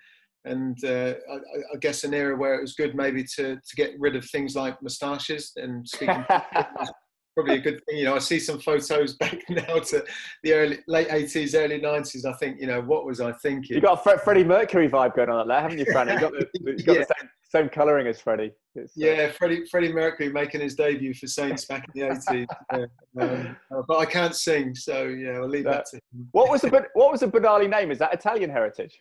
[0.46, 1.36] and uh, I,
[1.74, 4.56] I- guess an era where it was good maybe to to get rid of things
[4.56, 6.24] like moustaches and speaking
[7.36, 7.98] probably a good thing.
[7.98, 10.04] You know, I see some photos back now to
[10.44, 12.26] the early late eighties, early nineties.
[12.26, 13.76] I think, you know, what was I thinking?
[13.76, 16.14] You got a Fre- Freddie Mercury vibe going on there, haven't you, Franny?
[16.14, 17.00] You got the, you got Yeah.
[17.06, 18.52] the same, same colouring as Freddie.
[18.76, 22.48] It's, uh, yeah, Freddie Freddie Mercury making his debut for Saints back in the eighties.
[22.72, 22.86] Yeah.
[23.20, 26.28] Um, uh, but I can't sing, so yeah, I'll leave that to him.
[26.34, 27.90] What was the what was the Benali name?
[27.92, 29.00] Is that Italian heritage?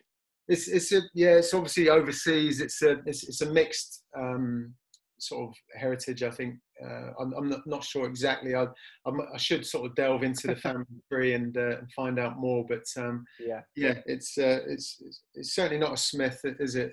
[0.53, 2.61] It's it's a yeah, it's obviously overseas.
[2.61, 4.75] It's a it's, it's a mixed um,
[5.19, 6.23] sort of heritage.
[6.23, 8.55] I think uh, I'm I'm not, not sure exactly.
[8.55, 8.67] I
[9.07, 12.39] I'm, I should sort of delve into the family tree and uh, and find out
[12.39, 12.65] more.
[12.69, 13.63] But um, Yeah.
[13.77, 16.93] yeah, it's, uh, it's it's it's certainly not a Smith, is it?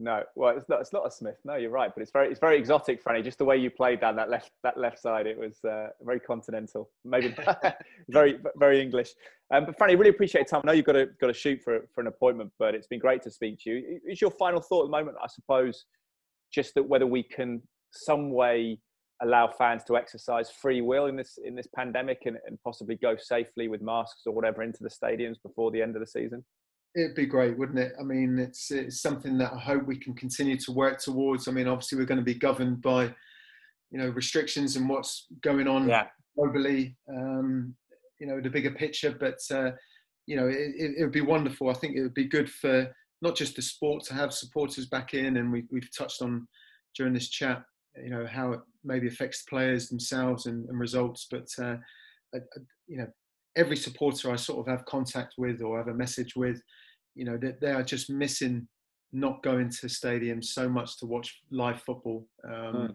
[0.00, 0.80] No, well, it's not.
[0.80, 1.38] It's not a Smith.
[1.44, 3.24] No, you're right, but it's very, it's very exotic, Franny.
[3.24, 6.20] Just the way you played down that left, that left side, it was uh, very
[6.20, 7.34] continental, maybe
[8.08, 9.10] very, very English.
[9.50, 10.60] Um, but Franny, really appreciate your time.
[10.64, 12.98] I know you've got to got to shoot for for an appointment, but it's been
[12.98, 14.00] great to speak to you.
[14.06, 15.16] Is your final thought at the moment?
[15.22, 15.86] I suppose,
[16.52, 18.78] just that whether we can some way
[19.22, 23.16] allow fans to exercise free will in this in this pandemic and, and possibly go
[23.16, 26.44] safely with masks or whatever into the stadiums before the end of the season?
[26.94, 27.92] It'd be great, wouldn't it?
[27.98, 31.48] I mean, it's it's something that I hope we can continue to work towards.
[31.48, 33.14] I mean, obviously, we're going to be governed by,
[33.90, 36.06] you know, restrictions and what's going on yeah.
[36.36, 36.94] globally.
[37.08, 37.74] Um,
[38.18, 39.70] you know, the bigger picture, but uh,
[40.26, 41.70] you know, it, it, would be wonderful.
[41.70, 45.14] I think it would be good for not just the sport to have supporters back
[45.14, 46.46] in, and we, we've touched on
[46.94, 47.62] during this chat,
[48.02, 51.76] you know, how it maybe affects players themselves and, and results, but uh,
[52.86, 53.06] you know,
[53.56, 56.60] every supporter I sort of have contact with or have a message with,
[57.14, 58.68] you know, they, they are just missing
[59.12, 62.26] not going to stadiums so much to watch live football.
[62.44, 62.86] Um, hmm.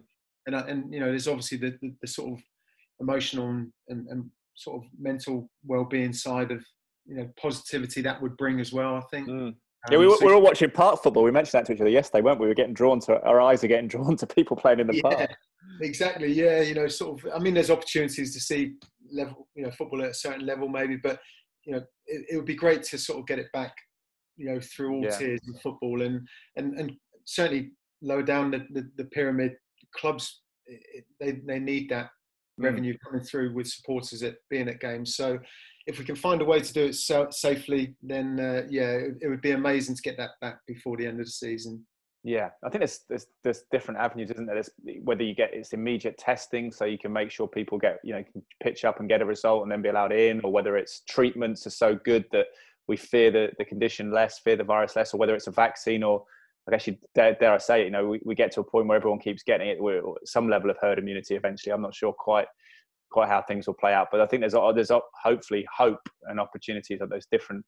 [0.46, 2.44] and, and, you know, there's obviously the, the, the sort of
[3.00, 6.64] emotional and, and, sort of mental well-being side of,
[7.06, 9.28] you know, positivity that would bring as well, I think.
[9.28, 9.48] Hmm.
[9.90, 11.22] Yeah, we, um, we were all watching park football.
[11.22, 12.44] We mentioned that to each other yesterday, weren't we?
[12.46, 14.96] We were getting drawn to our eyes are getting drawn to people playing in the
[14.96, 15.30] yeah, park.
[15.82, 16.32] Exactly.
[16.32, 17.32] Yeah, you know, sort of.
[17.34, 18.74] I mean, there's opportunities to see
[19.12, 20.96] level, you know, football at a certain level, maybe.
[20.96, 21.20] But
[21.66, 23.74] you know, it, it would be great to sort of get it back,
[24.36, 25.16] you know, through all yeah.
[25.16, 26.26] tiers of football, and
[26.56, 26.92] and and
[27.26, 29.54] certainly lower down the, the, the pyramid,
[29.94, 32.10] clubs it, they they need that mm.
[32.58, 35.16] Revenue coming through with supporters at being at games.
[35.16, 35.38] So
[35.86, 39.14] if we can find a way to do it so, safely, then uh, yeah, it,
[39.22, 41.84] it, would be amazing to get that back before the end of the season.
[42.26, 44.54] Yeah, I think there's, there's there's different avenues, isn't there?
[44.54, 44.70] There's,
[45.02, 48.24] whether you get it's immediate testing, so you can make sure people get you know
[48.32, 51.02] can pitch up and get a result and then be allowed in, or whether it's
[51.06, 52.46] treatments are so good that
[52.88, 56.02] we fear the, the condition less, fear the virus less, or whether it's a vaccine
[56.02, 56.24] or
[56.66, 58.64] I guess you dare, dare I say it, you know, we, we get to a
[58.64, 59.80] point where everyone keeps getting it.
[59.80, 61.72] We're some level of herd immunity eventually.
[61.72, 62.46] I'm not sure quite
[63.10, 64.90] quite how things will play out, but I think there's there's
[65.22, 67.64] hopefully hope and opportunities of those different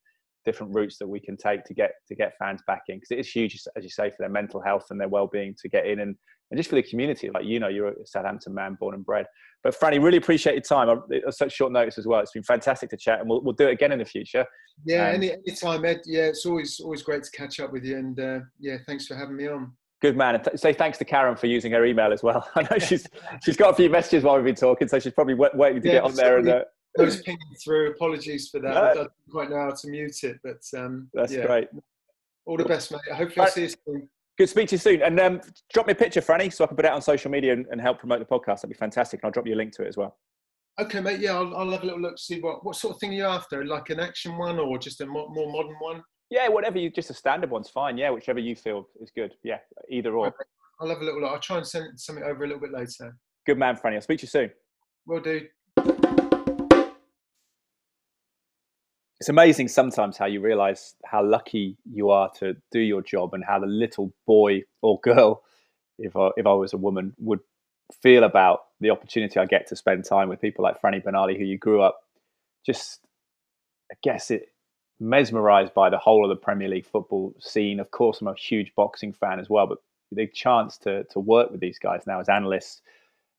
[0.46, 3.18] different routes that we can take to get to get fans back in because it
[3.18, 6.00] is huge as you say for their mental health and their well-being to get in
[6.00, 6.16] and,
[6.50, 7.28] and just for the community.
[7.28, 9.26] Like you know you're a southampton man born and bred.
[9.62, 11.02] But franny really appreciate your time.
[11.10, 12.20] It's such short notice as well.
[12.20, 14.46] It's been fantastic to chat and we'll, we'll do it again in the future.
[14.86, 16.00] Yeah um, any anytime ed.
[16.06, 19.16] Yeah it's always always great to catch up with you and uh, yeah thanks for
[19.16, 19.72] having me on.
[20.02, 20.34] Good man.
[20.36, 22.48] And say thanks to Karen for using her email as well.
[22.54, 23.06] I know she's
[23.44, 25.94] she's got a few messages while we've been talking, so she's probably waiting to yeah,
[25.94, 26.64] get on there and uh,
[26.98, 27.90] I was pinging through.
[27.90, 28.74] Apologies for that.
[28.74, 28.82] No.
[28.82, 31.46] I don't quite know how to mute it, but um, that's yeah.
[31.46, 31.68] great.
[32.46, 33.00] All the best, mate.
[33.12, 34.08] Hopefully, I'll see you soon.
[34.38, 35.02] Good to speak to you soon.
[35.02, 35.40] And um,
[35.72, 37.66] drop me a picture, Franny, so I can put it out on social media and,
[37.70, 38.56] and, help promote the podcast.
[38.56, 39.20] That'd be fantastic.
[39.20, 40.18] And I'll drop you a link to it as well.
[40.78, 41.20] Okay, mate.
[41.20, 43.26] Yeah, I'll, I'll have a little look, to see what, what sort of thing you're
[43.26, 43.64] after.
[43.64, 46.02] Like an action one or just a more, more modern one?
[46.28, 47.96] Yeah, whatever you, just a standard one's fine.
[47.96, 49.34] Yeah, whichever you feel is good.
[49.42, 49.58] Yeah,
[49.90, 50.28] either or.
[50.28, 50.36] Okay.
[50.80, 51.32] I'll have a little look.
[51.32, 53.16] I'll try and send something over a little bit later.
[53.46, 53.94] Good man, Franny.
[53.94, 54.50] I'll speak to you soon.
[55.06, 55.46] Will do.
[59.20, 63.44] It's amazing sometimes how you realize how lucky you are to do your job and
[63.44, 65.42] how the little boy or girl,
[65.98, 67.40] if I, if I was a woman, would
[68.02, 71.44] feel about the opportunity I get to spend time with people like Franny Benali, who
[71.44, 72.00] you grew up
[72.64, 73.00] just,
[73.90, 74.48] I guess, it
[75.00, 77.80] mesmerized by the whole of the Premier League football scene.
[77.80, 79.78] Of course, I'm a huge boxing fan as well, but
[80.12, 82.80] the chance to to work with these guys now as analysts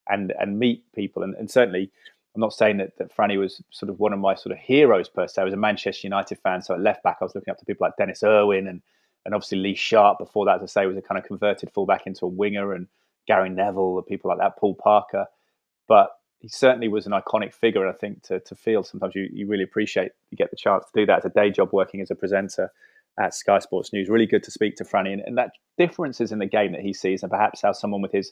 [0.09, 1.91] and and meet people and, and certainly
[2.37, 5.09] I'm not saying that, that Franny was sort of one of my sort of heroes
[5.09, 5.41] per se.
[5.41, 7.65] I was a Manchester United fan, so at left back I was looking up to
[7.65, 8.81] people like Denis Irwin and
[9.25, 12.05] and obviously Lee Sharpe before that, as I say, was a kind of converted fullback
[12.05, 12.87] into a winger and
[13.27, 15.25] Gary Neville and people like that, Paul Parker.
[15.87, 19.27] But he certainly was an iconic figure, and I think to, to feel sometimes you,
[19.33, 22.01] you really appreciate you get the chance to do that as a day job working
[22.01, 22.71] as a presenter
[23.19, 24.09] at Sky Sports News.
[24.09, 26.93] Really good to speak to Franny and, and that differences in the game that he
[26.93, 28.31] sees and perhaps how someone with his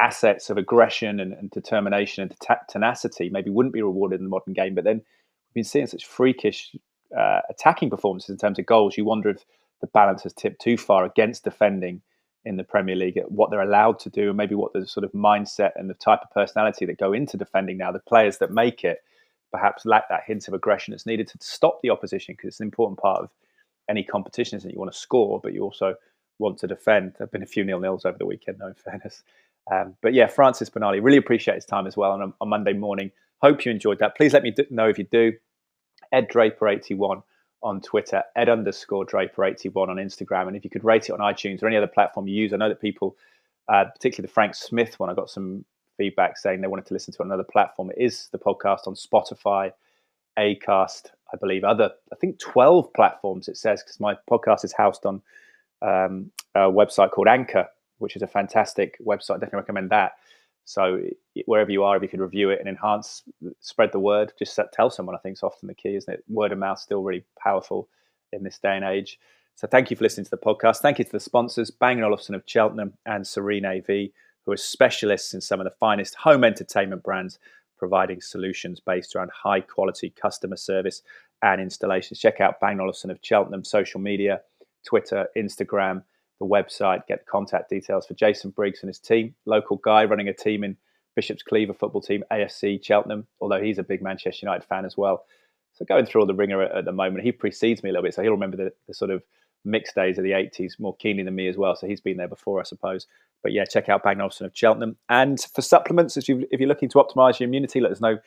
[0.00, 4.54] assets of aggression and, and determination and tenacity maybe wouldn't be rewarded in the modern
[4.54, 4.74] game.
[4.74, 6.74] But then we've been seeing such freakish
[7.16, 8.96] uh, attacking performances in terms of goals.
[8.96, 9.44] You wonder if
[9.80, 12.02] the balance has tipped too far against defending
[12.44, 15.12] in the Premier League, what they're allowed to do, and maybe what the sort of
[15.12, 17.92] mindset and the type of personality that go into defending now.
[17.92, 19.02] The players that make it
[19.50, 22.66] perhaps lack that hint of aggression that's needed to stop the opposition because it's an
[22.66, 23.30] important part of
[23.88, 25.94] any competition, is that you want to score, but you also
[26.38, 27.12] want to defend.
[27.12, 29.22] There have been a few nil nils over the weekend, though, in fairness.
[29.70, 33.10] Um, but yeah, Francis Benali, really appreciate his time as well on, on Monday morning.
[33.42, 34.16] Hope you enjoyed that.
[34.16, 35.32] Please let me know if you do.
[36.12, 37.22] Ed Draper81
[37.62, 40.48] on Twitter, Ed underscore Draper81 on Instagram.
[40.48, 42.56] And if you could rate it on iTunes or any other platform you use, I
[42.56, 43.16] know that people,
[43.68, 45.64] uh, particularly the Frank Smith one, I got some
[45.96, 47.90] feedback saying they wanted to listen to another platform.
[47.90, 49.72] It is the podcast on Spotify,
[50.38, 55.04] Acast, I believe, other, I think 12 platforms it says, because my podcast is housed
[55.04, 55.20] on
[55.82, 59.40] um, a website called Anchor, which is a fantastic website.
[59.40, 60.12] Definitely recommend that.
[60.64, 61.00] So
[61.46, 63.22] wherever you are, if you could review it and enhance,
[63.60, 65.16] spread the word, just tell someone.
[65.16, 66.24] I think is often the key, isn't it?
[66.28, 67.88] Word of mouth still really powerful
[68.32, 69.18] in this day and age.
[69.54, 70.78] So thank you for listening to the podcast.
[70.78, 74.10] Thank you to the sponsors, Bang & Olufsen of Cheltenham and Serene AV,
[74.44, 77.38] who who are specialists in some of the finest home entertainment brands,
[77.76, 81.02] providing solutions based around high quality customer service
[81.42, 82.18] and installations.
[82.18, 84.40] Check out Bang Olufsen of Cheltenham social media,
[84.86, 86.02] Twitter, Instagram,
[86.40, 89.34] the website, get the contact details for Jason Briggs and his team.
[89.44, 90.76] Local guy running a team in
[91.16, 95.24] Bishop's Cleeve football team, AFC Cheltenham, although he's a big Manchester United fan as well.
[95.74, 98.14] So going through all the ringer at, the moment, he precedes me a little bit,
[98.14, 99.22] so he'll remember the, the sort of
[99.64, 101.76] mixed days of the 80s more keenly than me as well.
[101.76, 103.06] So he's been there before, I suppose.
[103.42, 104.96] But yeah, check out Bang of Cheltenham.
[105.08, 108.18] And for supplements, if, you, if you're looking to optimize your immunity, there's no,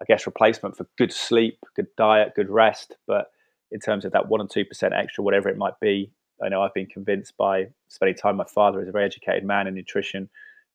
[0.00, 2.96] I guess, replacement for good sleep, good diet, good rest.
[3.06, 3.30] But
[3.70, 6.10] in terms of that one or two percent extra, whatever it might be,
[6.42, 8.36] I know I've been convinced by spending time.
[8.38, 10.28] with My father is a very educated man in nutrition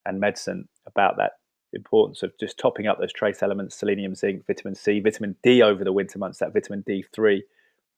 [0.04, 1.32] and medicine about that
[1.72, 5.84] importance of just topping up those trace elements: selenium, zinc, vitamin C, vitamin D over
[5.84, 6.38] the winter months.
[6.38, 7.44] That vitamin D three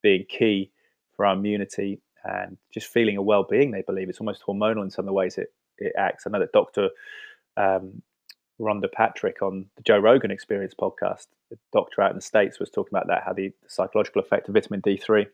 [0.03, 0.71] being key
[1.15, 3.71] for our immunity and just feeling a well-being.
[3.71, 6.27] They believe it's almost hormonal in some of the ways it it acts.
[6.27, 6.91] I know that Doctor
[7.57, 8.03] um,
[8.61, 12.71] Rhonda Patrick on the Joe Rogan Experience podcast, the doctor out in the states, was
[12.71, 15.27] talking about that how the, the psychological effect of vitamin D three,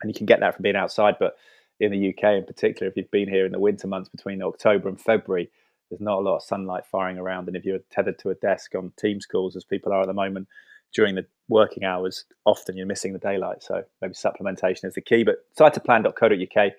[0.00, 1.36] and you can get that from being outside, but
[1.80, 4.88] in the UK in particular, if you've been here in the winter months between October
[4.88, 5.50] and February,
[5.90, 7.48] there's not a lot of sunlight firing around.
[7.48, 10.14] And if you're tethered to a desk on Teams calls, as people are at the
[10.14, 10.48] moment
[10.94, 13.62] during the working hours, often you're missing the daylight.
[13.62, 15.24] So maybe supplementation is the key.
[15.24, 16.72] But cytoplan.co.uk,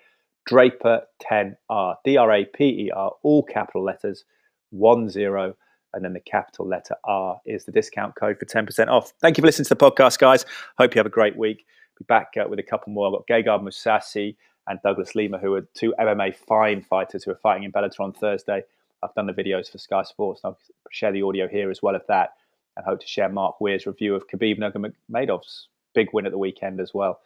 [0.46, 4.26] Draper 10R, D R A P E R, all capital letters,
[4.72, 5.56] one zero,
[5.93, 9.14] and then the capital letter R is the discount code for 10% off.
[9.22, 10.46] Thank you for listening to the podcast, guys.
[10.78, 11.66] Hope you have a great week.
[11.98, 13.08] Be back uh, with a couple more.
[13.08, 14.36] I've got Gegard Mousasi
[14.68, 18.13] and Douglas Lima, who are two MMA fine fighters who are fighting in Bellator on
[18.13, 18.63] Thursday.
[19.03, 20.57] I've done the videos for Sky Sports, I'll
[20.91, 22.34] share the audio here as well of that,
[22.76, 26.80] and hope to share Mark Weir's review of Khabib Nurmagomedov's big win at the weekend
[26.80, 27.20] as well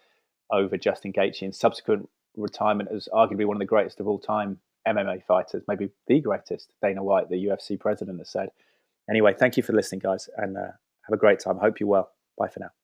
[0.52, 4.60] over Justin Gaethje and subsequent retirement as arguably one of the greatest of all time
[4.88, 6.72] MMA fighters, maybe the greatest.
[6.82, 8.50] Dana White, the UFC president, has said.
[9.10, 11.58] Anyway, thank you for listening, guys, and uh, have a great time.
[11.58, 12.12] Hope you're well.
[12.38, 12.79] Bye for now.